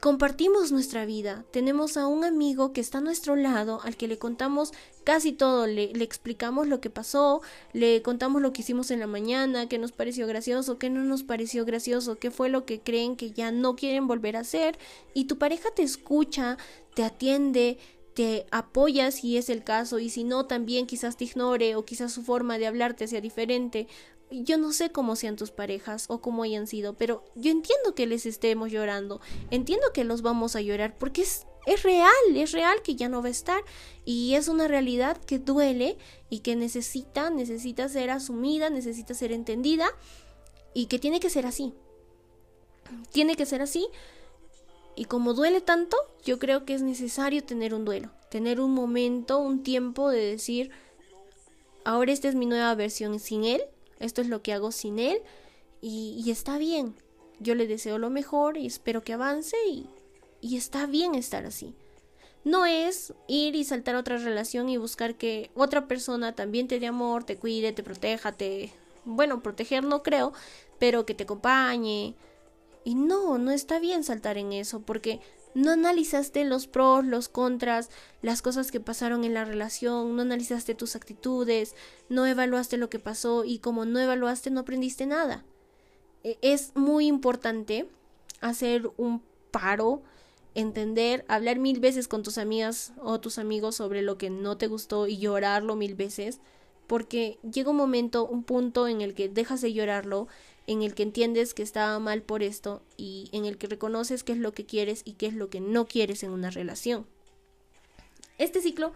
compartimos 0.00 0.72
nuestra 0.72 1.06
vida. 1.06 1.44
Tenemos 1.52 1.96
a 1.96 2.06
un 2.06 2.24
amigo 2.24 2.72
que 2.72 2.80
está 2.80 2.98
a 2.98 3.00
nuestro 3.00 3.36
lado, 3.36 3.80
al 3.82 3.96
que 3.96 4.08
le 4.08 4.18
contamos 4.18 4.72
casi 5.04 5.32
todo, 5.32 5.66
le, 5.66 5.84
explicamos 6.02 6.66
lo 6.66 6.80
que 6.80 6.90
pasó, 6.90 7.40
le 7.72 8.02
contamos 8.02 8.42
lo 8.42 8.52
que 8.52 8.62
hicimos 8.62 8.90
en 8.90 9.00
la 9.00 9.06
mañana, 9.06 9.68
qué 9.68 9.78
nos 9.78 9.92
pareció 9.92 10.26
gracioso, 10.26 10.78
qué 10.78 10.90
no 10.90 11.02
nos 11.04 11.22
pareció 11.22 11.64
gracioso, 11.64 12.18
qué 12.18 12.30
fue 12.30 12.48
lo 12.48 12.66
que 12.66 12.80
creen 12.80 13.16
que 13.16 13.30
ya 13.30 13.50
no 13.50 13.76
quieren 13.76 14.06
volver 14.06 14.36
a 14.36 14.40
hacer, 14.40 14.78
y 15.14 15.24
tu 15.24 15.38
pareja 15.38 15.70
te 15.74 15.82
escucha, 15.82 16.58
te 16.94 17.04
atiende, 17.04 17.78
te 18.14 18.46
apoya 18.50 19.10
si 19.10 19.36
es 19.36 19.50
el 19.50 19.62
caso 19.62 19.98
y 19.98 20.08
si 20.08 20.24
no 20.24 20.46
también 20.46 20.86
quizás 20.86 21.18
te 21.18 21.24
ignore 21.24 21.76
o 21.76 21.84
quizás 21.84 22.12
su 22.12 22.22
forma 22.22 22.56
de 22.56 22.66
hablarte 22.66 23.06
sea 23.08 23.20
diferente. 23.20 23.88
Yo 24.30 24.58
no 24.58 24.72
sé 24.72 24.90
cómo 24.90 25.14
sean 25.14 25.36
tus 25.36 25.50
parejas 25.50 26.06
o 26.08 26.20
cómo 26.20 26.42
hayan 26.42 26.66
sido, 26.66 26.94
pero 26.94 27.24
yo 27.34 27.50
entiendo 27.50 27.94
que 27.94 28.06
les 28.06 28.26
estemos 28.26 28.70
llorando, 28.70 29.20
entiendo 29.50 29.92
que 29.94 30.04
los 30.04 30.22
vamos 30.22 30.56
a 30.56 30.60
llorar 30.60 30.98
porque 30.98 31.22
es, 31.22 31.46
es 31.64 31.82
real, 31.84 32.10
es 32.34 32.52
real 32.52 32.82
que 32.82 32.96
ya 32.96 33.08
no 33.08 33.22
va 33.22 33.28
a 33.28 33.30
estar 33.30 33.62
y 34.04 34.34
es 34.34 34.48
una 34.48 34.66
realidad 34.66 35.16
que 35.16 35.38
duele 35.38 35.96
y 36.28 36.40
que 36.40 36.56
necesita, 36.56 37.30
necesita 37.30 37.88
ser 37.88 38.10
asumida, 38.10 38.68
necesita 38.68 39.14
ser 39.14 39.30
entendida 39.30 39.86
y 40.74 40.86
que 40.86 40.98
tiene 40.98 41.20
que 41.20 41.30
ser 41.30 41.46
así. 41.46 41.72
Tiene 43.12 43.36
que 43.36 43.46
ser 43.46 43.62
así 43.62 43.88
y 44.96 45.04
como 45.04 45.34
duele 45.34 45.60
tanto, 45.60 45.98
yo 46.24 46.38
creo 46.38 46.64
que 46.64 46.72
es 46.72 46.80
necesario 46.80 47.44
tener 47.44 47.74
un 47.74 47.84
duelo, 47.84 48.10
tener 48.30 48.60
un 48.60 48.72
momento, 48.72 49.38
un 49.38 49.62
tiempo 49.62 50.08
de 50.08 50.24
decir, 50.24 50.70
ahora 51.84 52.12
esta 52.12 52.28
es 52.28 52.34
mi 52.34 52.46
nueva 52.46 52.74
versión 52.74 53.20
sin 53.20 53.44
él, 53.44 53.62
esto 53.98 54.20
es 54.20 54.28
lo 54.28 54.42
que 54.42 54.52
hago 54.52 54.72
sin 54.72 54.98
él 54.98 55.22
y, 55.80 56.30
está 56.30 56.58
bien. 56.58 56.94
Yo 57.38 57.54
le 57.54 57.66
deseo 57.66 57.98
lo 57.98 58.10
mejor 58.10 58.56
y 58.56 58.66
espero 58.66 59.02
que 59.02 59.12
avance 59.12 59.56
y, 59.68 59.88
y 60.40 60.56
está 60.56 60.86
bien 60.86 61.14
estar 61.14 61.44
así. 61.44 61.74
No 62.44 62.64
es 62.64 63.12
ir 63.26 63.56
y 63.56 63.64
saltar 63.64 63.96
otra 63.96 64.16
relación 64.16 64.68
y 64.68 64.76
buscar 64.76 65.16
que 65.16 65.50
otra 65.54 65.86
persona 65.86 66.34
también 66.34 66.68
te 66.68 66.80
dé 66.80 66.86
amor, 66.86 67.24
te 67.24 67.36
cuide, 67.36 67.72
te 67.72 67.82
proteja, 67.82 68.32
te... 68.32 68.72
Bueno, 69.04 69.42
proteger 69.42 69.84
no 69.84 70.02
creo, 70.02 70.32
pero 70.78 71.06
que 71.06 71.14
te 71.14 71.24
acompañe, 71.24 72.16
y 72.86 72.94
no, 72.94 73.36
no 73.36 73.50
está 73.50 73.80
bien 73.80 74.04
saltar 74.04 74.38
en 74.38 74.52
eso, 74.52 74.80
porque 74.80 75.18
no 75.56 75.70
analizaste 75.70 76.44
los 76.44 76.66
pros, 76.66 77.02
los 77.06 77.30
contras, 77.30 77.88
las 78.20 78.42
cosas 78.42 78.70
que 78.70 78.78
pasaron 78.78 79.24
en 79.24 79.32
la 79.32 79.46
relación, 79.46 80.14
no 80.14 80.20
analizaste 80.20 80.74
tus 80.74 80.94
actitudes, 80.96 81.74
no 82.10 82.26
evaluaste 82.26 82.76
lo 82.76 82.90
que 82.90 82.98
pasó 82.98 83.42
y 83.42 83.58
como 83.58 83.86
no 83.86 83.98
evaluaste 83.98 84.50
no 84.50 84.60
aprendiste 84.60 85.06
nada. 85.06 85.46
E, 86.24 86.36
es 86.42 86.72
muy 86.74 87.06
importante 87.06 87.88
hacer 88.42 88.90
un 88.98 89.22
paro, 89.50 90.02
entender, 90.54 91.24
hablar 91.26 91.58
mil 91.58 91.80
veces 91.80 92.06
con 92.06 92.22
tus 92.22 92.36
amigas 92.36 92.92
o 93.00 93.18
tus 93.20 93.38
amigos 93.38 93.76
sobre 93.76 94.02
lo 94.02 94.18
que 94.18 94.28
no 94.28 94.58
te 94.58 94.66
gustó 94.66 95.06
y 95.06 95.16
llorarlo 95.16 95.74
mil 95.74 95.94
veces, 95.94 96.38
porque 96.86 97.38
llega 97.50 97.70
un 97.70 97.78
momento, 97.78 98.26
un 98.26 98.44
punto 98.44 98.88
en 98.88 99.00
el 99.00 99.14
que 99.14 99.30
dejas 99.30 99.62
de 99.62 99.72
llorarlo 99.72 100.28
en 100.66 100.82
el 100.82 100.94
que 100.94 101.02
entiendes 101.02 101.54
que 101.54 101.62
estaba 101.62 101.98
mal 101.98 102.22
por 102.22 102.42
esto 102.42 102.82
y 102.96 103.28
en 103.32 103.44
el 103.44 103.58
que 103.58 103.68
reconoces 103.68 104.24
qué 104.24 104.32
es 104.32 104.38
lo 104.38 104.52
que 104.52 104.66
quieres 104.66 105.02
y 105.04 105.12
qué 105.12 105.26
es 105.26 105.34
lo 105.34 105.48
que 105.48 105.60
no 105.60 105.86
quieres 105.86 106.22
en 106.22 106.30
una 106.30 106.50
relación. 106.50 107.06
Este 108.38 108.60
ciclo 108.60 108.92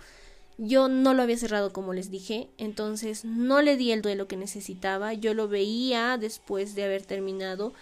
yo 0.62 0.88
no 0.88 1.14
lo 1.14 1.22
había 1.22 1.38
cerrado 1.38 1.72
como 1.72 1.94
les 1.94 2.11
dije, 2.11 2.50
entonces 2.59 3.24
no 3.24 3.62
le 3.62 3.78
di 3.78 3.92
el 3.92 4.02
duelo 4.02 4.28
que 4.28 4.37
necesitaba, 4.37 5.14
yo 5.14 5.33
lo 5.33 5.48
veía 5.48 6.18
después 6.18 6.74
de 6.74 6.85
haber 6.85 7.06
terminado 7.06 7.72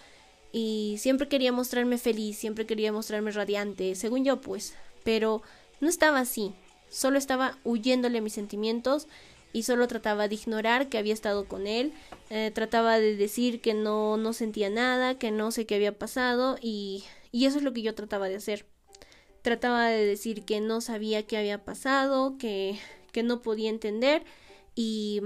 y 0.53 0.95
siempre 0.97 1.27
quería 1.27 1.51
mostrarme 1.51 1.97
feliz, 1.97 2.37
siempre 2.37 2.65
quería 2.65 2.93
mostrarme 2.93 3.31
radiante, 3.31 3.95
según 3.95 4.23
yo 4.23 4.39
pues, 4.39 4.75
pero 5.03 5.41
no 5.81 5.89
estaba 5.89 6.19
así, 6.19 6.53
solo 6.89 7.17
estaba 7.17 7.57
huyéndole 7.65 8.19
a 8.19 8.21
mis 8.21 8.33
sentimientos 8.33 9.07
y 9.51 9.63
solo 9.63 9.87
trataba 9.87 10.27
de 10.27 10.35
ignorar 10.35 10.89
que 10.89 10.97
había 10.97 11.13
estado 11.13 11.45
con 11.45 11.67
él, 11.67 11.93
eh, 12.29 12.51
trataba 12.53 12.99
de 12.99 13.15
decir 13.15 13.61
que 13.61 13.73
no, 13.73 14.17
no 14.17 14.33
sentía 14.33 14.69
nada, 14.69 15.17
que 15.17 15.31
no 15.31 15.51
sé 15.51 15.65
qué 15.65 15.75
había 15.75 15.97
pasado 15.97 16.57
y, 16.61 17.03
y 17.31 17.45
eso 17.45 17.57
es 17.57 17.63
lo 17.63 17.73
que 17.73 17.81
yo 17.81 17.95
trataba 17.95 18.29
de 18.29 18.35
hacer. 18.35 18.65
Trataba 19.41 19.87
de 19.87 20.05
decir 20.05 20.43
que 20.43 20.61
no 20.61 20.81
sabía 20.81 21.23
qué 21.23 21.37
había 21.37 21.63
pasado, 21.63 22.37
que, 22.37 22.77
que 23.11 23.23
no 23.23 23.41
podía 23.41 23.69
entender 23.69 24.23
y, 24.75 25.21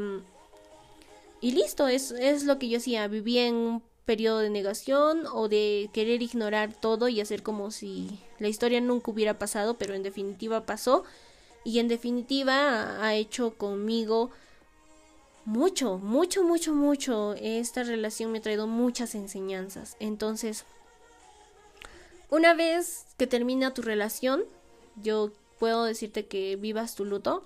y 1.41 1.51
listo, 1.51 1.87
es, 1.87 2.11
es 2.11 2.43
lo 2.43 2.59
que 2.59 2.69
yo 2.69 2.77
hacía, 2.77 3.07
vivía 3.07 3.47
en 3.47 3.55
un 3.55 3.83
periodo 4.05 4.39
de 4.39 4.49
negación 4.49 5.25
o 5.31 5.47
de 5.47 5.89
querer 5.93 6.21
ignorar 6.21 6.73
todo 6.73 7.07
y 7.07 7.21
hacer 7.21 7.41
como 7.43 7.71
si 7.71 8.19
la 8.39 8.47
historia 8.47 8.81
nunca 8.81 9.11
hubiera 9.11 9.39
pasado, 9.39 9.77
pero 9.77 9.93
en 9.93 10.03
definitiva 10.03 10.65
pasó 10.65 11.03
y 11.63 11.79
en 11.79 11.87
definitiva 11.87 13.03
ha 13.03 13.15
hecho 13.15 13.57
conmigo 13.57 14.31
mucho, 15.45 15.97
mucho, 15.97 16.43
mucho, 16.43 16.73
mucho. 16.73 17.33
Esta 17.35 17.83
relación 17.83 18.31
me 18.31 18.39
ha 18.39 18.41
traído 18.41 18.67
muchas 18.67 19.15
enseñanzas. 19.15 19.95
Entonces, 19.99 20.65
una 22.29 22.53
vez 22.53 23.05
que 23.17 23.27
termina 23.27 23.73
tu 23.73 23.81
relación, 23.81 24.43
yo 25.01 25.31
puedo 25.59 25.85
decirte 25.85 26.25
que 26.25 26.55
vivas 26.55 26.95
tu 26.95 27.05
luto, 27.05 27.45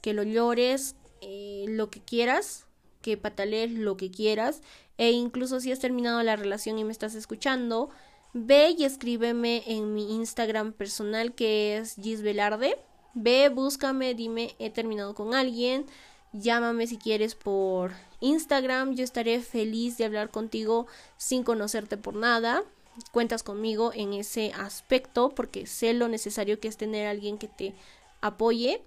que 0.00 0.14
lo 0.14 0.22
llores 0.22 0.96
eh, 1.20 1.64
lo 1.68 1.90
que 1.90 2.00
quieras, 2.00 2.66
que 3.00 3.16
patalees 3.16 3.72
lo 3.72 3.96
que 3.96 4.10
quieras, 4.10 4.62
e 4.98 5.10
incluso 5.10 5.60
si 5.60 5.72
has 5.72 5.80
terminado 5.80 6.22
la 6.22 6.36
relación 6.36 6.78
y 6.78 6.84
me 6.84 6.92
estás 6.92 7.14
escuchando, 7.14 7.90
ve 8.32 8.74
y 8.76 8.84
escríbeme 8.84 9.62
en 9.66 9.94
mi 9.94 10.14
Instagram 10.14 10.72
personal 10.72 11.34
que 11.34 11.76
es 11.76 11.96
Gisbelarde 11.96 12.78
Ve, 13.14 13.48
búscame, 13.50 14.14
dime, 14.14 14.54
he 14.58 14.70
terminado 14.70 15.14
con 15.14 15.34
alguien, 15.34 15.86
llámame 16.32 16.86
si 16.86 16.96
quieres 16.96 17.34
por 17.34 17.92
Instagram, 18.20 18.94
yo 18.94 19.04
estaré 19.04 19.40
feliz 19.40 19.98
de 19.98 20.06
hablar 20.06 20.30
contigo 20.30 20.86
sin 21.18 21.42
conocerte 21.42 21.96
por 21.96 22.14
nada. 22.14 22.62
Cuentas 23.10 23.42
conmigo 23.42 23.92
en 23.94 24.12
ese 24.12 24.52
aspecto 24.52 25.30
porque 25.30 25.66
sé 25.66 25.92
lo 25.92 26.08
necesario 26.08 26.60
que 26.60 26.68
es 26.68 26.76
tener 26.76 27.06
alguien 27.06 27.38
que 27.38 27.48
te 27.48 27.74
apoye. 28.20 28.82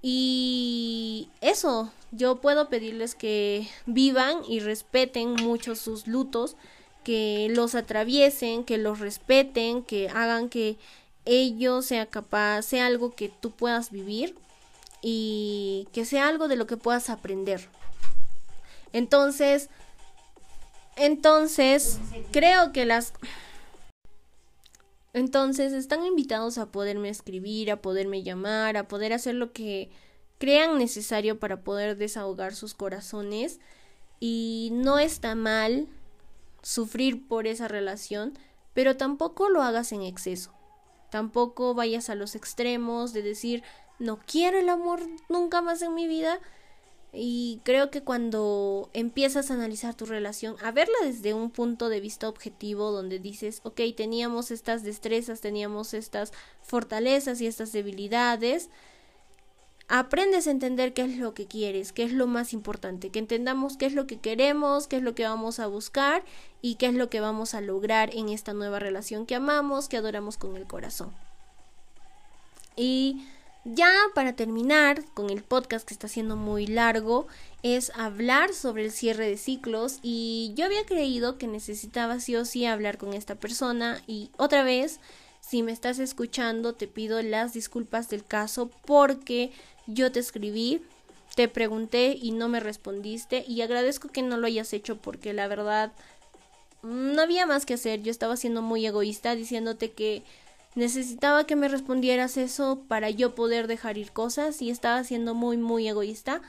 Y 0.00 1.28
eso, 1.40 1.92
yo 2.10 2.40
puedo 2.40 2.68
pedirles 2.68 3.14
que 3.14 3.68
vivan 3.86 4.38
y 4.48 4.58
respeten 4.58 5.34
mucho 5.34 5.76
sus 5.76 6.08
lutos, 6.08 6.56
que 7.04 7.48
los 7.50 7.74
atraviesen, 7.76 8.64
que 8.64 8.78
los 8.78 8.98
respeten, 8.98 9.82
que 9.82 10.08
hagan 10.08 10.48
que 10.48 10.76
ello 11.24 11.82
sea 11.82 12.06
capaz, 12.06 12.62
sea 12.62 12.86
algo 12.86 13.14
que 13.14 13.28
tú 13.28 13.50
puedas 13.50 13.90
vivir 13.90 14.36
y 15.00 15.88
que 15.92 16.04
sea 16.04 16.28
algo 16.28 16.48
de 16.48 16.56
lo 16.56 16.66
que 16.66 16.76
puedas 16.76 17.10
aprender. 17.10 17.68
Entonces, 18.92 19.68
entonces, 20.96 21.98
creo 22.30 22.72
que 22.72 22.84
las... 22.84 23.12
Entonces, 25.14 25.72
están 25.72 26.04
invitados 26.04 26.58
a 26.58 26.66
poderme 26.66 27.08
escribir, 27.08 27.70
a 27.70 27.82
poderme 27.82 28.22
llamar, 28.22 28.76
a 28.76 28.88
poder 28.88 29.12
hacer 29.12 29.34
lo 29.34 29.52
que 29.52 29.90
crean 30.38 30.78
necesario 30.78 31.38
para 31.38 31.62
poder 31.62 31.96
desahogar 31.96 32.54
sus 32.54 32.74
corazones. 32.74 33.60
Y 34.20 34.70
no 34.72 34.98
está 34.98 35.34
mal 35.34 35.88
sufrir 36.62 37.26
por 37.26 37.46
esa 37.46 37.68
relación, 37.68 38.38
pero 38.72 38.96
tampoco 38.96 39.48
lo 39.48 39.62
hagas 39.62 39.92
en 39.92 40.02
exceso. 40.02 40.52
Tampoco 41.12 41.74
vayas 41.74 42.08
a 42.08 42.14
los 42.14 42.34
extremos 42.34 43.12
de 43.12 43.20
decir 43.20 43.62
no 43.98 44.18
quiero 44.18 44.58
el 44.58 44.70
amor 44.70 45.02
nunca 45.28 45.60
más 45.60 45.82
en 45.82 45.94
mi 45.94 46.06
vida. 46.06 46.40
Y 47.12 47.60
creo 47.64 47.90
que 47.90 48.02
cuando 48.02 48.88
empiezas 48.94 49.50
a 49.50 49.54
analizar 49.54 49.94
tu 49.94 50.06
relación, 50.06 50.56
a 50.64 50.70
verla 50.70 50.94
desde 51.02 51.34
un 51.34 51.50
punto 51.50 51.90
de 51.90 52.00
vista 52.00 52.30
objetivo, 52.30 52.92
donde 52.92 53.18
dices, 53.18 53.60
ok, 53.62 53.82
teníamos 53.94 54.50
estas 54.50 54.84
destrezas, 54.84 55.42
teníamos 55.42 55.92
estas 55.92 56.32
fortalezas 56.62 57.42
y 57.42 57.46
estas 57.46 57.72
debilidades, 57.72 58.70
aprendes 59.94 60.46
a 60.46 60.50
entender 60.50 60.94
qué 60.94 61.02
es 61.02 61.18
lo 61.18 61.34
que 61.34 61.44
quieres, 61.44 61.92
qué 61.92 62.04
es 62.04 62.12
lo 62.12 62.26
más 62.26 62.54
importante, 62.54 63.10
que 63.10 63.18
entendamos 63.18 63.76
qué 63.76 63.84
es 63.84 63.92
lo 63.92 64.06
que 64.06 64.18
queremos, 64.18 64.86
qué 64.86 64.96
es 64.96 65.02
lo 65.02 65.14
que 65.14 65.24
vamos 65.24 65.60
a 65.60 65.66
buscar 65.66 66.24
y 66.62 66.76
qué 66.76 66.86
es 66.86 66.94
lo 66.94 67.10
que 67.10 67.20
vamos 67.20 67.52
a 67.52 67.60
lograr 67.60 68.08
en 68.14 68.30
esta 68.30 68.54
nueva 68.54 68.78
relación 68.78 69.26
que 69.26 69.34
amamos, 69.34 69.90
que 69.90 69.98
adoramos 69.98 70.38
con 70.38 70.56
el 70.56 70.66
corazón. 70.66 71.12
Y 72.74 73.22
ya 73.66 73.92
para 74.14 74.32
terminar 74.32 75.04
con 75.12 75.28
el 75.28 75.42
podcast 75.42 75.86
que 75.86 75.92
está 75.92 76.08
siendo 76.08 76.36
muy 76.36 76.66
largo, 76.66 77.26
es 77.62 77.92
hablar 77.94 78.54
sobre 78.54 78.86
el 78.86 78.92
cierre 78.92 79.28
de 79.28 79.36
ciclos 79.36 79.98
y 80.02 80.54
yo 80.56 80.64
había 80.64 80.86
creído 80.86 81.36
que 81.36 81.46
necesitaba 81.46 82.18
sí 82.18 82.34
o 82.34 82.46
sí 82.46 82.64
hablar 82.64 82.96
con 82.96 83.12
esta 83.12 83.34
persona 83.34 84.02
y 84.06 84.30
otra 84.38 84.62
vez, 84.62 85.00
si 85.42 85.62
me 85.62 85.72
estás 85.72 85.98
escuchando, 85.98 86.72
te 86.72 86.86
pido 86.86 87.20
las 87.20 87.52
disculpas 87.52 88.08
del 88.08 88.24
caso 88.24 88.70
porque 88.86 89.52
yo 89.86 90.12
te 90.12 90.20
escribí, 90.20 90.82
te 91.34 91.48
pregunté 91.48 92.16
y 92.20 92.32
no 92.32 92.48
me 92.48 92.60
respondiste 92.60 93.44
y 93.46 93.62
agradezco 93.62 94.08
que 94.08 94.22
no 94.22 94.36
lo 94.36 94.46
hayas 94.46 94.72
hecho 94.72 94.96
porque 94.96 95.32
la 95.32 95.48
verdad 95.48 95.92
no 96.82 97.22
había 97.22 97.46
más 97.46 97.64
que 97.64 97.74
hacer. 97.74 98.02
Yo 98.02 98.10
estaba 98.10 98.36
siendo 98.36 98.62
muy 98.62 98.84
egoísta 98.86 99.34
diciéndote 99.34 99.92
que 99.92 100.22
necesitaba 100.74 101.44
que 101.44 101.56
me 101.56 101.68
respondieras 101.68 102.36
eso 102.36 102.82
para 102.88 103.10
yo 103.10 103.34
poder 103.34 103.66
dejar 103.66 103.98
ir 103.98 104.12
cosas 104.12 104.60
y 104.62 104.70
estaba 104.70 105.04
siendo 105.04 105.34
muy 105.34 105.56
muy 105.56 105.88
egoísta. 105.88 106.42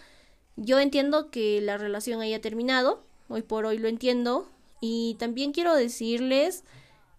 Yo 0.56 0.80
entiendo 0.80 1.30
que 1.30 1.62
la 1.62 1.78
relación 1.78 2.22
haya 2.22 2.42
terminado, 2.42 3.04
hoy 3.28 3.42
por 3.42 3.66
hoy 3.66 3.78
lo 3.80 3.88
entiendo 3.88 4.48
y 4.82 5.16
también 5.16 5.52
quiero 5.52 5.76
decirles 5.76 6.64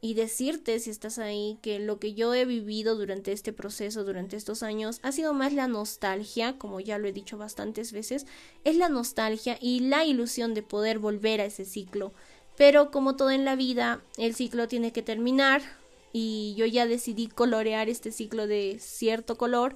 y 0.04 0.12
decirte 0.12 0.78
si 0.80 0.90
estás 0.90 1.18
ahí 1.18 1.58
que 1.62 1.78
lo 1.78 1.98
que 1.98 2.12
yo 2.12 2.34
he 2.34 2.44
vivido 2.44 2.94
durante 2.94 3.32
este 3.32 3.54
proceso, 3.54 4.04
durante 4.04 4.36
estos 4.36 4.62
años, 4.62 5.00
ha 5.00 5.12
sido 5.12 5.32
más 5.32 5.54
la 5.54 5.66
nostalgia, 5.66 6.58
como 6.58 6.78
ya 6.78 6.98
lo 6.98 7.08
he 7.08 7.12
dicho 7.12 7.38
bastantes 7.38 7.90
veces, 7.90 8.26
es 8.64 8.76
la 8.76 8.90
nostalgia 8.90 9.56
y 9.62 9.80
la 9.80 10.04
ilusión 10.04 10.52
de 10.52 10.62
poder 10.62 10.98
volver 10.98 11.40
a 11.40 11.46
ese 11.46 11.64
ciclo. 11.64 12.12
Pero 12.54 12.90
como 12.90 13.16
todo 13.16 13.30
en 13.30 13.46
la 13.46 13.56
vida, 13.56 14.02
el 14.18 14.34
ciclo 14.34 14.68
tiene 14.68 14.92
que 14.92 15.00
terminar 15.00 15.62
y 16.12 16.54
yo 16.54 16.66
ya 16.66 16.86
decidí 16.86 17.28
colorear 17.28 17.88
este 17.88 18.12
ciclo 18.12 18.46
de 18.46 18.76
cierto 18.80 19.38
color 19.38 19.74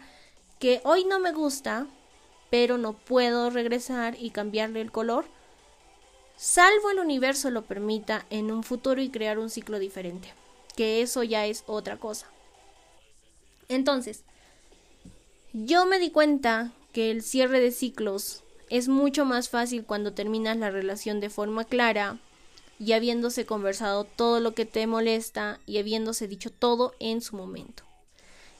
que 0.58 0.82
hoy 0.84 1.06
no 1.06 1.20
me 1.20 1.32
gusta, 1.32 1.86
pero 2.50 2.76
no 2.76 2.92
puedo 2.92 3.48
regresar 3.48 4.14
y 4.20 4.28
cambiarle 4.28 4.82
el 4.82 4.92
color 4.92 5.24
salvo 6.38 6.90
el 6.90 7.00
universo 7.00 7.50
lo 7.50 7.62
permita 7.62 8.24
en 8.30 8.50
un 8.52 8.62
futuro 8.62 9.02
y 9.02 9.10
crear 9.10 9.38
un 9.38 9.50
ciclo 9.50 9.78
diferente, 9.78 10.32
que 10.76 11.02
eso 11.02 11.24
ya 11.24 11.44
es 11.46 11.64
otra 11.66 11.98
cosa. 11.98 12.26
Entonces, 13.68 14.22
yo 15.52 15.84
me 15.84 15.98
di 15.98 16.10
cuenta 16.10 16.72
que 16.92 17.10
el 17.10 17.22
cierre 17.22 17.60
de 17.60 17.72
ciclos 17.72 18.44
es 18.70 18.88
mucho 18.88 19.24
más 19.24 19.48
fácil 19.48 19.84
cuando 19.84 20.12
terminas 20.12 20.56
la 20.56 20.70
relación 20.70 21.20
de 21.20 21.28
forma 21.28 21.64
clara 21.64 22.18
y 22.78 22.92
habiéndose 22.92 23.44
conversado 23.44 24.04
todo 24.04 24.38
lo 24.40 24.54
que 24.54 24.64
te 24.64 24.86
molesta 24.86 25.58
y 25.66 25.78
habiéndose 25.78 26.28
dicho 26.28 26.50
todo 26.50 26.94
en 27.00 27.20
su 27.20 27.36
momento. 27.36 27.82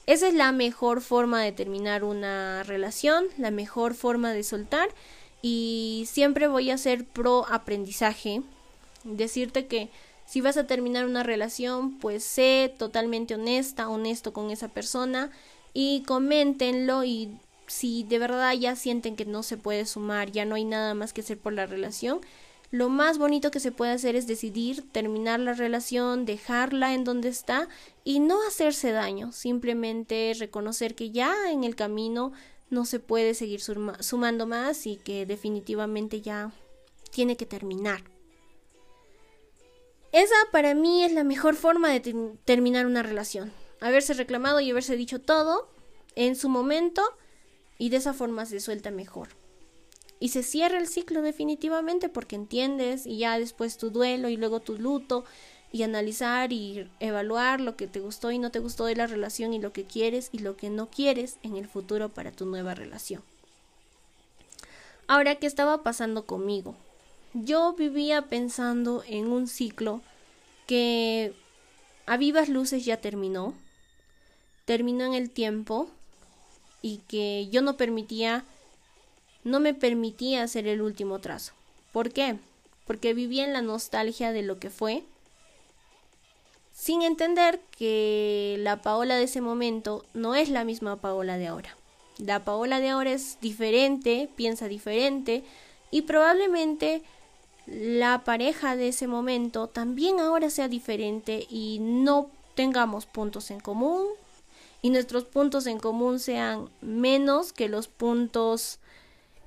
Esa 0.05 0.27
es 0.27 0.33
la 0.33 0.51
mejor 0.51 1.01
forma 1.01 1.41
de 1.41 1.51
terminar 1.51 2.03
una 2.03 2.63
relación, 2.63 3.27
la 3.37 3.51
mejor 3.51 3.93
forma 3.93 4.33
de 4.33 4.43
soltar 4.43 4.89
y 5.41 6.05
siempre 6.09 6.47
voy 6.47 6.71
a 6.71 6.77
ser 6.77 7.05
pro 7.05 7.45
aprendizaje. 7.49 8.41
Decirte 9.03 9.67
que 9.67 9.89
si 10.25 10.41
vas 10.41 10.57
a 10.57 10.67
terminar 10.67 11.05
una 11.05 11.23
relación, 11.23 11.97
pues 11.97 12.23
sé 12.23 12.73
totalmente 12.77 13.35
honesta, 13.35 13.89
honesto 13.89 14.33
con 14.33 14.51
esa 14.51 14.67
persona 14.67 15.31
y 15.73 16.03
coméntenlo 16.03 17.03
y 17.03 17.37
si 17.67 18.03
de 18.03 18.19
verdad 18.19 18.53
ya 18.53 18.75
sienten 18.75 19.15
que 19.15 19.25
no 19.25 19.43
se 19.43 19.57
puede 19.57 19.85
sumar, 19.85 20.31
ya 20.31 20.45
no 20.45 20.55
hay 20.55 20.65
nada 20.65 20.93
más 20.93 21.13
que 21.13 21.21
hacer 21.21 21.37
por 21.37 21.53
la 21.53 21.65
relación, 21.65 22.21
lo 22.71 22.89
más 22.89 23.17
bonito 23.17 23.49
que 23.49 23.59
se 23.59 23.71
puede 23.71 23.93
hacer 23.93 24.15
es 24.15 24.27
decidir 24.27 24.91
terminar 24.91 25.39
la 25.39 25.53
relación, 25.53 26.25
dejarla 26.25 26.93
en 26.93 27.03
donde 27.03 27.29
está 27.29 27.67
y 28.03 28.19
no 28.19 28.37
hacerse 28.47 28.91
daño, 28.91 29.31
simplemente 29.31 30.35
reconocer 30.37 30.93
que 30.93 31.09
ya 31.09 31.33
en 31.51 31.63
el 31.63 31.75
camino 31.75 32.31
no 32.69 32.85
se 32.85 32.99
puede 32.99 33.33
seguir 33.33 33.61
sumando 33.61 34.45
más 34.45 34.85
y 34.85 34.97
que 34.97 35.25
definitivamente 35.25 36.21
ya 36.21 36.51
tiene 37.11 37.37
que 37.37 37.45
terminar. 37.45 38.03
Esa 40.11 40.35
para 40.51 40.73
mí 40.73 41.03
es 41.03 41.11
la 41.11 41.23
mejor 41.23 41.55
forma 41.55 41.89
de 41.89 42.37
terminar 42.45 42.85
una 42.85 43.03
relación. 43.03 43.51
Haberse 43.79 44.13
reclamado 44.13 44.59
y 44.59 44.71
haberse 44.71 44.95
dicho 44.95 45.21
todo 45.21 45.69
en 46.15 46.35
su 46.35 46.49
momento 46.49 47.01
y 47.77 47.89
de 47.89 47.97
esa 47.97 48.13
forma 48.13 48.45
se 48.45 48.59
suelta 48.59 48.91
mejor. 48.91 49.29
Y 50.19 50.29
se 50.29 50.43
cierra 50.43 50.79
el 50.79 50.87
ciclo 50.87 51.21
definitivamente 51.21 52.09
porque 52.09 52.35
entiendes 52.35 53.05
y 53.05 53.19
ya 53.19 53.39
después 53.39 53.77
tu 53.77 53.89
duelo 53.89 54.29
y 54.29 54.35
luego 54.35 54.59
tu 54.59 54.77
luto 54.77 55.25
y 55.71 55.83
analizar 55.83 56.51
y 56.51 56.89
evaluar 56.99 57.61
lo 57.61 57.75
que 57.75 57.87
te 57.87 57.99
gustó 57.99 58.31
y 58.31 58.39
no 58.39 58.51
te 58.51 58.59
gustó 58.59 58.85
de 58.85 58.95
la 58.95 59.07
relación 59.07 59.53
y 59.53 59.59
lo 59.59 59.71
que 59.71 59.83
quieres 59.83 60.29
y 60.31 60.39
lo 60.39 60.57
que 60.57 60.69
no 60.69 60.87
quieres 60.89 61.37
en 61.43 61.55
el 61.55 61.67
futuro 61.67 62.09
para 62.09 62.31
tu 62.31 62.45
nueva 62.45 62.73
relación. 62.73 63.21
Ahora, 65.07 65.35
¿qué 65.35 65.47
estaba 65.47 65.83
pasando 65.83 66.25
conmigo? 66.25 66.75
Yo 67.33 67.73
vivía 67.73 68.23
pensando 68.23 69.03
en 69.07 69.27
un 69.27 69.47
ciclo 69.47 70.01
que 70.65 71.33
a 72.07 72.17
vivas 72.17 72.49
luces 72.49 72.85
ya 72.85 72.97
terminó, 72.97 73.53
terminó 74.65 75.05
en 75.05 75.13
el 75.13 75.29
tiempo 75.29 75.89
y 76.81 76.97
que 77.07 77.47
yo 77.51 77.61
no 77.61 77.77
permitía, 77.77 78.45
no 79.43 79.59
me 79.59 79.73
permitía 79.73 80.43
hacer 80.43 80.67
el 80.67 80.81
último 80.81 81.19
trazo. 81.19 81.53
¿Por 81.91 82.11
qué? 82.11 82.37
Porque 82.85 83.13
vivía 83.13 83.45
en 83.45 83.53
la 83.53 83.61
nostalgia 83.61 84.31
de 84.31 84.41
lo 84.41 84.59
que 84.59 84.69
fue, 84.69 85.03
sin 86.79 87.01
entender 87.01 87.59
que 87.77 88.55
la 88.59 88.81
Paola 88.81 89.17
de 89.17 89.23
ese 89.23 89.41
momento 89.41 90.05
no 90.13 90.33
es 90.33 90.47
la 90.47 90.63
misma 90.63 90.95
Paola 90.95 91.37
de 91.37 91.47
ahora. 91.47 91.75
La 92.19 92.45
Paola 92.45 92.79
de 92.79 92.87
ahora 92.87 93.11
es 93.11 93.37
diferente, 93.41 94.29
piensa 94.37 94.69
diferente 94.69 95.43
y 95.91 96.03
probablemente 96.03 97.01
la 97.65 98.23
pareja 98.23 98.77
de 98.77 98.87
ese 98.87 99.07
momento 99.07 99.67
también 99.67 100.21
ahora 100.21 100.49
sea 100.49 100.69
diferente 100.69 101.45
y 101.49 101.79
no 101.81 102.29
tengamos 102.55 103.05
puntos 103.05 103.51
en 103.51 103.59
común 103.59 104.05
y 104.81 104.89
nuestros 104.89 105.25
puntos 105.25 105.67
en 105.67 105.79
común 105.79 106.17
sean 106.17 106.69
menos 106.79 107.51
que 107.51 107.67
los 107.67 107.89
puntos 107.89 108.79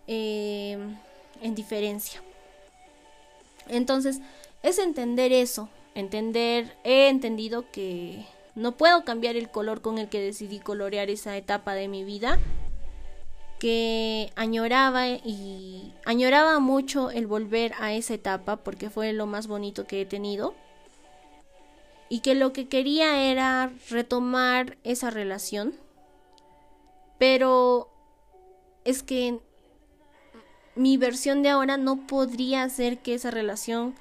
eh, 0.06 0.76
en 1.40 1.54
diferencia. 1.54 2.22
Entonces, 3.68 4.20
es 4.62 4.78
entender 4.78 5.32
eso, 5.32 5.70
entender, 5.94 6.76
he 6.84 7.08
entendido 7.08 7.70
que 7.70 8.26
no 8.54 8.76
puedo 8.76 9.04
cambiar 9.04 9.36
el 9.36 9.50
color 9.50 9.80
con 9.80 9.98
el 9.98 10.08
que 10.08 10.20
decidí 10.20 10.58
colorear 10.58 11.10
esa 11.10 11.36
etapa 11.36 11.74
de 11.74 11.88
mi 11.88 12.04
vida 12.04 12.38
que 13.58 14.32
añoraba 14.34 15.06
y 15.08 15.94
añoraba 16.04 16.58
mucho 16.58 17.10
el 17.10 17.28
volver 17.28 17.74
a 17.78 17.92
esa 17.92 18.14
etapa 18.14 18.56
porque 18.56 18.90
fue 18.90 19.12
lo 19.12 19.26
más 19.26 19.46
bonito 19.46 19.86
que 19.86 20.00
he 20.00 20.04
tenido 20.04 20.54
y 22.08 22.20
que 22.20 22.34
lo 22.34 22.52
que 22.52 22.68
quería 22.68 23.22
era 23.22 23.72
retomar 23.88 24.76
esa 24.82 25.10
relación. 25.10 25.74
Pero 27.18 27.88
es 28.84 29.02
que 29.02 29.38
mi 30.74 30.96
versión 30.96 31.42
de 31.42 31.50
ahora 31.50 31.76
no 31.76 32.06
podría 32.06 32.64
hacer 32.64 32.98
que 32.98 33.14
esa 33.14 33.30
relación 33.30 33.94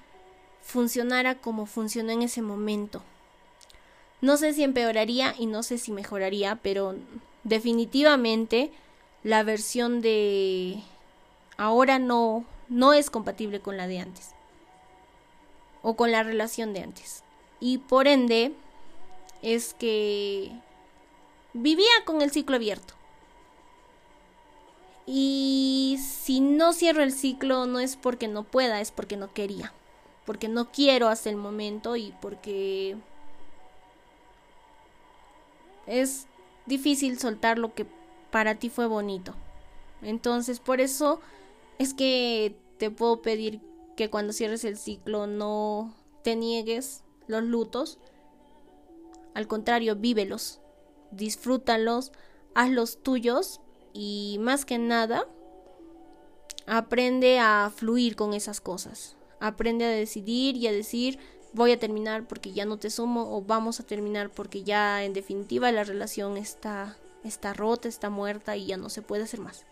funcionara 0.61 1.35
como 1.35 1.65
funcionó 1.65 2.11
en 2.11 2.21
ese 2.21 2.41
momento. 2.41 3.01
No 4.21 4.37
sé 4.37 4.53
si 4.53 4.63
empeoraría 4.63 5.33
y 5.37 5.47
no 5.47 5.63
sé 5.63 5.77
si 5.77 5.91
mejoraría, 5.91 6.59
pero 6.61 6.95
definitivamente 7.43 8.71
la 9.23 9.43
versión 9.43 10.01
de 10.01 10.81
ahora 11.57 11.99
no 11.99 12.45
no 12.69 12.93
es 12.93 13.09
compatible 13.09 13.59
con 13.59 13.75
la 13.75 13.87
de 13.87 13.99
antes 13.99 14.31
o 15.81 15.95
con 15.95 16.11
la 16.11 16.23
relación 16.23 16.73
de 16.73 16.81
antes. 16.81 17.23
Y 17.59 17.79
por 17.79 18.07
ende 18.07 18.53
es 19.41 19.73
que 19.73 20.51
vivía 21.53 21.91
con 22.05 22.21
el 22.21 22.31
ciclo 22.31 22.55
abierto. 22.55 22.93
Y 25.05 25.99
si 25.99 26.39
no 26.39 26.71
cierro 26.73 27.03
el 27.03 27.11
ciclo 27.11 27.65
no 27.65 27.79
es 27.79 27.95
porque 27.97 28.27
no 28.27 28.43
pueda, 28.43 28.79
es 28.79 28.91
porque 28.91 29.17
no 29.17 29.33
quería 29.33 29.73
porque 30.31 30.47
no 30.47 30.71
quiero 30.71 31.09
hasta 31.09 31.29
el 31.29 31.35
momento 31.35 31.97
y 31.97 32.13
porque 32.21 32.95
es 35.85 36.25
difícil 36.65 37.19
soltar 37.19 37.57
lo 37.59 37.73
que 37.73 37.85
para 38.31 38.55
ti 38.55 38.69
fue 38.69 38.85
bonito. 38.87 39.35
Entonces, 40.01 40.61
por 40.61 40.79
eso 40.79 41.19
es 41.79 41.93
que 41.93 42.55
te 42.77 42.89
puedo 42.91 43.21
pedir 43.21 43.59
que 43.97 44.09
cuando 44.09 44.31
cierres 44.31 44.63
el 44.63 44.77
ciclo 44.77 45.27
no 45.27 45.93
te 46.23 46.37
niegues 46.37 47.03
los 47.27 47.43
lutos. 47.43 47.99
Al 49.33 49.49
contrario, 49.49 49.97
vívelos, 49.97 50.61
disfrútalos, 51.11 52.13
hazlos 52.55 53.03
tuyos 53.03 53.59
y 53.91 54.37
más 54.39 54.63
que 54.63 54.77
nada 54.77 55.27
aprende 56.67 57.37
a 57.37 57.69
fluir 57.75 58.15
con 58.15 58.33
esas 58.33 58.61
cosas. 58.61 59.17
Aprende 59.41 59.83
a 59.83 59.89
decidir 59.89 60.55
y 60.55 60.67
a 60.67 60.71
decir 60.71 61.19
voy 61.53 61.73
a 61.73 61.79
terminar 61.79 62.25
porque 62.27 62.53
ya 62.53 62.63
no 62.63 62.77
te 62.77 62.89
sumo 62.89 63.35
o 63.35 63.41
vamos 63.41 63.81
a 63.81 63.83
terminar 63.83 64.29
porque 64.29 64.63
ya 64.63 65.03
en 65.03 65.11
definitiva 65.11 65.69
la 65.73 65.83
relación 65.83 66.37
está 66.37 66.95
está 67.23 67.53
rota, 67.53 67.87
está 67.87 68.09
muerta 68.09 68.55
y 68.55 68.67
ya 68.67 68.77
no 68.77 68.89
se 68.89 69.01
puede 69.01 69.23
hacer 69.23 69.41
más. 69.41 69.65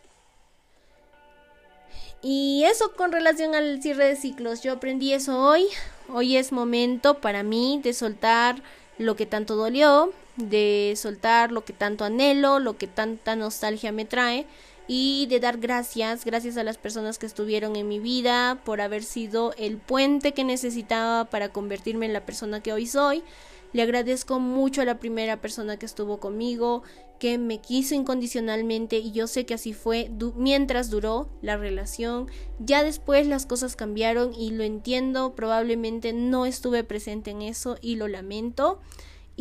Y 2.22 2.64
eso 2.66 2.92
con 2.96 3.12
relación 3.12 3.56
al 3.56 3.82
cierre 3.82 4.06
de 4.06 4.16
ciclos, 4.16 4.62
yo 4.62 4.74
aprendí 4.74 5.14
eso 5.14 5.40
hoy. 5.40 5.66
Hoy 6.10 6.36
es 6.36 6.52
momento 6.52 7.16
para 7.22 7.44
mí 7.44 7.80
de 7.84 7.94
soltar 7.94 8.62
lo 8.98 9.16
que 9.16 9.26
tanto 9.26 9.56
dolió, 9.56 10.12
de 10.36 10.94
soltar 10.98 11.52
lo 11.52 11.64
que 11.64 11.72
tanto 11.72 12.04
anhelo, 12.04 12.60
lo 12.60 12.78
que 12.78 12.88
tanta 12.88 13.36
nostalgia 13.36 13.92
me 13.92 14.06
trae 14.06 14.46
y 14.92 15.28
de 15.28 15.40
dar 15.40 15.60
gracias, 15.60 16.26
gracias 16.26 16.58
a 16.58 16.64
las 16.64 16.80
personas 16.80 17.20
que 17.20 17.28
estuvieron 17.28 17.76
en 17.76 17.88
mi 17.88 18.00
vida 18.00 18.60
por 18.66 18.82
haber 18.82 19.04
sido 19.04 19.54
el 19.60 19.78
puente 19.78 20.34
que 20.34 20.44
necesitaba 20.44 21.26
para 21.26 21.50
convertirme 21.50 22.08
en 22.08 22.14
la 22.14 22.26
persona 22.26 22.64
que 22.64 22.74
hoy 22.74 22.88
soy. 22.88 23.24
Le 23.72 23.84
agradezco 23.84 24.40
mucho 24.40 24.82
a 24.82 24.86
la 24.86 24.98
primera 24.98 25.40
persona 25.42 25.78
que 25.78 25.86
estuvo 25.86 26.20
conmigo, 26.20 26.82
que 27.20 27.38
me 27.38 27.62
quiso 27.62 27.94
incondicionalmente 27.94 28.98
y 28.98 29.12
yo 29.12 29.28
sé 29.28 29.46
que 29.46 29.54
así 29.54 29.74
fue 29.74 30.10
mientras 30.36 30.90
duró 30.90 31.30
la 31.44 31.56
relación. 31.56 32.26
Ya 32.58 32.84
después 32.84 33.28
las 33.28 33.46
cosas 33.46 33.76
cambiaron 33.76 34.34
y 34.34 34.50
lo 34.50 34.64
entiendo, 34.64 35.36
probablemente 35.36 36.14
no 36.14 36.48
estuve 36.48 36.84
presente 36.84 37.30
en 37.30 37.44
eso 37.44 37.78
y 37.80 37.98
lo 37.98 38.08
lamento. 38.08 38.80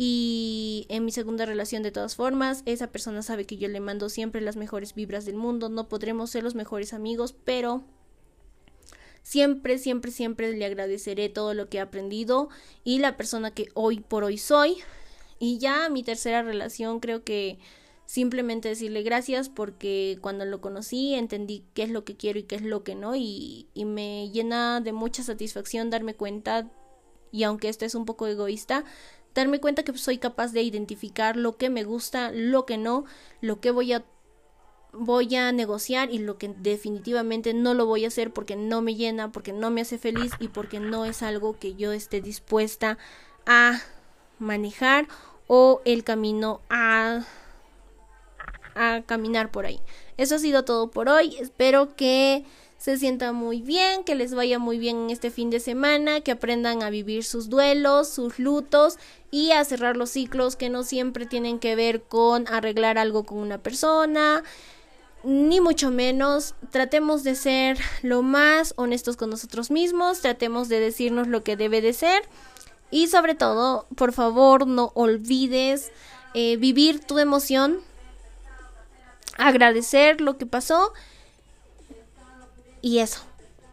Y 0.01 0.85
en 0.87 1.03
mi 1.03 1.11
segunda 1.11 1.45
relación 1.45 1.83
de 1.83 1.91
todas 1.91 2.15
formas, 2.15 2.63
esa 2.65 2.87
persona 2.87 3.21
sabe 3.21 3.45
que 3.45 3.57
yo 3.57 3.67
le 3.67 3.81
mando 3.81 4.07
siempre 4.07 4.39
las 4.39 4.55
mejores 4.55 4.95
vibras 4.95 5.25
del 5.25 5.35
mundo, 5.35 5.67
no 5.67 5.89
podremos 5.89 6.29
ser 6.29 6.41
los 6.41 6.55
mejores 6.55 6.93
amigos, 6.93 7.35
pero 7.43 7.83
siempre, 9.23 9.77
siempre, 9.77 10.11
siempre 10.11 10.53
le 10.55 10.63
agradeceré 10.63 11.27
todo 11.27 11.53
lo 11.53 11.67
que 11.67 11.79
he 11.79 11.81
aprendido 11.81 12.47
y 12.85 12.99
la 12.99 13.17
persona 13.17 13.51
que 13.51 13.67
hoy 13.73 13.99
por 13.99 14.23
hoy 14.23 14.37
soy. 14.37 14.77
Y 15.37 15.57
ya 15.57 15.89
mi 15.89 16.01
tercera 16.01 16.43
relación 16.43 17.01
creo 17.01 17.25
que 17.25 17.59
simplemente 18.05 18.69
decirle 18.69 19.03
gracias 19.03 19.49
porque 19.49 20.17
cuando 20.21 20.45
lo 20.45 20.61
conocí 20.61 21.13
entendí 21.13 21.65
qué 21.73 21.83
es 21.83 21.89
lo 21.89 22.05
que 22.05 22.15
quiero 22.15 22.39
y 22.39 22.43
qué 22.43 22.55
es 22.55 22.61
lo 22.61 22.85
que 22.85 22.95
no 22.95 23.17
y, 23.17 23.67
y 23.73 23.83
me 23.83 24.29
llena 24.29 24.79
de 24.79 24.93
mucha 24.93 25.23
satisfacción 25.23 25.89
darme 25.89 26.15
cuenta 26.15 26.71
y 27.31 27.43
aunque 27.43 27.69
esto 27.69 27.85
es 27.85 27.95
un 27.95 28.05
poco 28.05 28.27
egoísta, 28.27 28.85
darme 29.39 29.59
cuenta 29.59 29.83
que 29.83 29.97
soy 29.97 30.17
capaz 30.17 30.51
de 30.51 30.61
identificar 30.61 31.35
lo 31.35 31.57
que 31.57 31.69
me 31.69 31.83
gusta, 31.83 32.31
lo 32.31 32.65
que 32.65 32.77
no, 32.77 33.05
lo 33.41 33.59
que 33.59 33.71
voy 33.71 33.93
a 33.93 34.05
voy 34.91 35.35
a 35.35 35.51
negociar 35.51 36.11
y 36.11 36.17
lo 36.17 36.39
que 36.39 36.47
definitivamente 36.47 37.53
no 37.53 37.75
lo 37.75 37.85
voy 37.85 38.05
a 38.05 38.07
hacer 38.07 38.33
porque 38.33 38.55
no 38.55 38.81
me 38.81 38.95
llena, 38.95 39.31
porque 39.31 39.53
no 39.53 39.69
me 39.69 39.81
hace 39.81 39.99
feliz 39.99 40.31
y 40.39 40.47
porque 40.47 40.79
no 40.79 41.05
es 41.05 41.21
algo 41.21 41.59
que 41.59 41.75
yo 41.75 41.91
esté 41.91 42.21
dispuesta 42.21 42.97
a 43.45 43.79
manejar 44.39 45.07
o 45.47 45.81
el 45.85 46.03
camino 46.03 46.61
a 46.69 47.23
a 48.75 49.01
caminar 49.05 49.51
por 49.51 49.65
ahí. 49.65 49.81
Eso 50.17 50.35
ha 50.35 50.39
sido 50.39 50.63
todo 50.63 50.89
por 50.89 51.09
hoy. 51.09 51.35
Espero 51.39 51.95
que 51.95 52.45
se 52.79 52.97
sienta 52.97 53.33
muy 53.33 53.61
bien, 53.61 54.05
que 54.05 54.15
les 54.15 54.33
vaya 54.33 54.57
muy 54.57 54.79
bien 54.79 54.97
en 54.97 55.09
este 55.09 55.31
fin 55.31 55.49
de 55.49 55.59
semana, 55.59 56.21
que 56.21 56.31
aprendan 56.31 56.81
a 56.81 56.89
vivir 56.89 57.25
sus 57.25 57.49
duelos, 57.49 58.07
sus 58.07 58.39
lutos 58.39 58.97
y 59.31 59.51
a 59.51 59.63
cerrar 59.65 59.97
los 59.97 60.11
ciclos 60.11 60.55
que 60.55 60.69
no 60.69 60.83
siempre 60.83 61.25
tienen 61.25 61.59
que 61.59 61.75
ver 61.75 62.01
con 62.03 62.47
arreglar 62.47 62.97
algo 62.97 63.25
con 63.25 63.39
una 63.39 63.57
persona, 63.57 64.43
ni 65.25 65.59
mucho 65.59 65.91
menos. 65.91 66.55
Tratemos 66.71 67.25
de 67.25 67.35
ser 67.35 67.77
lo 68.01 68.21
más 68.21 68.73
honestos 68.77 69.17
con 69.17 69.29
nosotros 69.29 69.71
mismos, 69.71 70.21
tratemos 70.21 70.69
de 70.69 70.79
decirnos 70.79 71.27
lo 71.27 71.43
que 71.43 71.57
debe 71.57 71.81
de 71.81 71.91
ser 71.91 72.23
y 72.91 73.07
sobre 73.07 73.35
todo, 73.35 73.87
por 73.97 74.13
favor, 74.13 74.67
no 74.67 74.93
olvides 74.95 75.91
eh, 76.33 76.55
vivir 76.55 77.01
tu 77.01 77.19
emoción, 77.19 77.81
agradecer 79.37 80.21
lo 80.21 80.37
que 80.37 80.45
pasó 80.45 80.93
y 82.81 82.99
eso. 82.99 83.21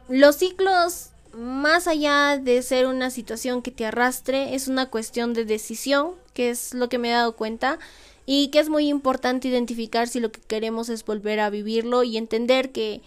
Los 0.09 0.37
ciclos, 0.37 1.11
más 1.33 1.87
allá 1.87 2.39
de 2.39 2.63
ser 2.63 2.87
una 2.87 3.11
situación 3.11 3.63
que 3.63 3.71
te 3.71 3.87
arrastre, 3.87 4.55
es 4.55 4.69
una 4.69 4.91
cuestión 4.91 5.35
de 5.35 5.45
decisión, 5.45 6.13
que 6.33 6.51
es 6.51 6.75
lo 6.75 6.89
que 6.89 6.99
me 6.99 7.09
he 7.09 7.13
dado 7.13 7.37
cuenta, 7.37 7.79
y 8.25 8.49
que 8.49 8.59
es 8.59 8.69
muy 8.69 8.89
importante 8.89 9.49
identificar 9.49 10.09
si 10.09 10.21
lo 10.21 10.33
que 10.33 10.41
queremos 10.41 10.89
es 10.89 11.05
volver 11.05 11.41
a 11.41 11.51
vivirlo 11.51 12.03
y 12.03 12.17
entender 12.17 12.73
que 12.73 13.03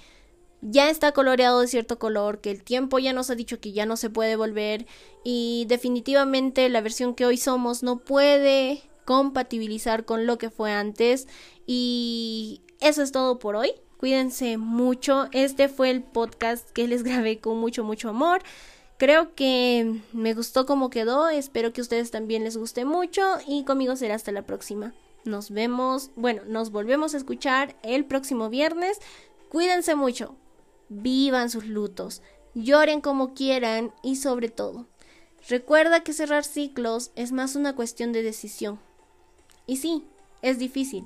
ya 0.62 0.90
está 0.90 1.12
coloreado 1.12 1.62
de 1.62 1.68
cierto 1.68 2.00
color, 2.00 2.40
que 2.40 2.52
el 2.52 2.64
tiempo 2.64 3.00
ya 3.00 3.14
nos 3.14 3.30
ha 3.30 3.36
dicho 3.36 3.60
que 3.60 3.72
ya 3.72 3.86
no 3.86 3.98
se 3.98 4.10
puede 4.10 4.36
volver 4.36 4.88
y 5.24 5.66
definitivamente 5.68 6.68
la 6.70 6.82
versión 6.82 7.16
que 7.16 7.26
hoy 7.26 7.38
somos 7.38 7.84
no 7.84 8.00
puede 8.00 8.84
compatibilizar 9.06 10.06
con 10.06 10.26
lo 10.26 10.38
que 10.38 10.50
fue 10.50 10.72
antes 10.72 11.28
y 11.66 12.62
eso 12.80 13.02
es 13.02 13.12
todo 13.12 13.40
por 13.40 13.56
hoy. 13.56 13.74
Cuídense 14.00 14.58
mucho. 14.58 15.28
Este 15.34 15.68
fue 15.68 15.90
el 15.90 16.02
podcast 16.02 16.70
que 16.72 16.88
les 16.88 17.04
grabé 17.04 17.40
con 17.40 17.58
mucho, 17.58 17.84
mucho 17.84 18.08
amor. 18.08 18.42
Creo 18.98 19.36
que 19.36 20.00
me 20.14 20.34
gustó 20.34 20.66
como 20.66 20.90
quedó. 20.90 21.28
Espero 21.28 21.74
que 21.74 21.82
a 21.82 21.84
ustedes 21.84 22.10
también 22.10 22.46
les 22.46 22.56
guste 22.56 22.86
mucho. 22.86 23.22
Y 23.46 23.66
conmigo 23.66 23.98
será 23.98 24.16
hasta 24.16 24.32
la 24.32 24.44
próxima. 24.44 24.94
Nos 25.26 25.52
vemos. 25.52 26.12
Bueno, 26.16 26.44
nos 26.48 26.72
volvemos 26.72 27.14
a 27.14 27.18
escuchar 27.18 27.76
el 27.84 28.06
próximo 28.06 28.50
viernes. 28.50 29.00
Cuídense 29.50 29.96
mucho. 29.96 30.38
Vivan 30.88 31.50
sus 31.50 31.66
lutos. 31.66 32.22
Lloren 32.54 33.02
como 33.02 33.34
quieran. 33.34 33.92
Y 34.02 34.16
sobre 34.16 34.48
todo, 34.48 34.88
recuerda 35.50 36.06
que 36.06 36.14
cerrar 36.14 36.46
ciclos 36.46 37.12
es 37.16 37.34
más 37.34 37.58
una 37.58 37.76
cuestión 37.76 38.14
de 38.14 38.24
decisión. 38.24 38.80
Y 39.68 39.76
sí, 39.76 40.06
es 40.42 40.58
difícil. 40.58 41.04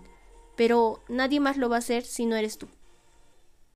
Pero 0.55 1.01
nadie 1.09 1.39
más 1.39 1.57
lo 1.57 1.69
va 1.69 1.77
a 1.77 1.79
hacer 1.79 2.03
si 2.03 2.27
no 2.27 2.35
eres 2.35 2.59
tú. 2.59 2.67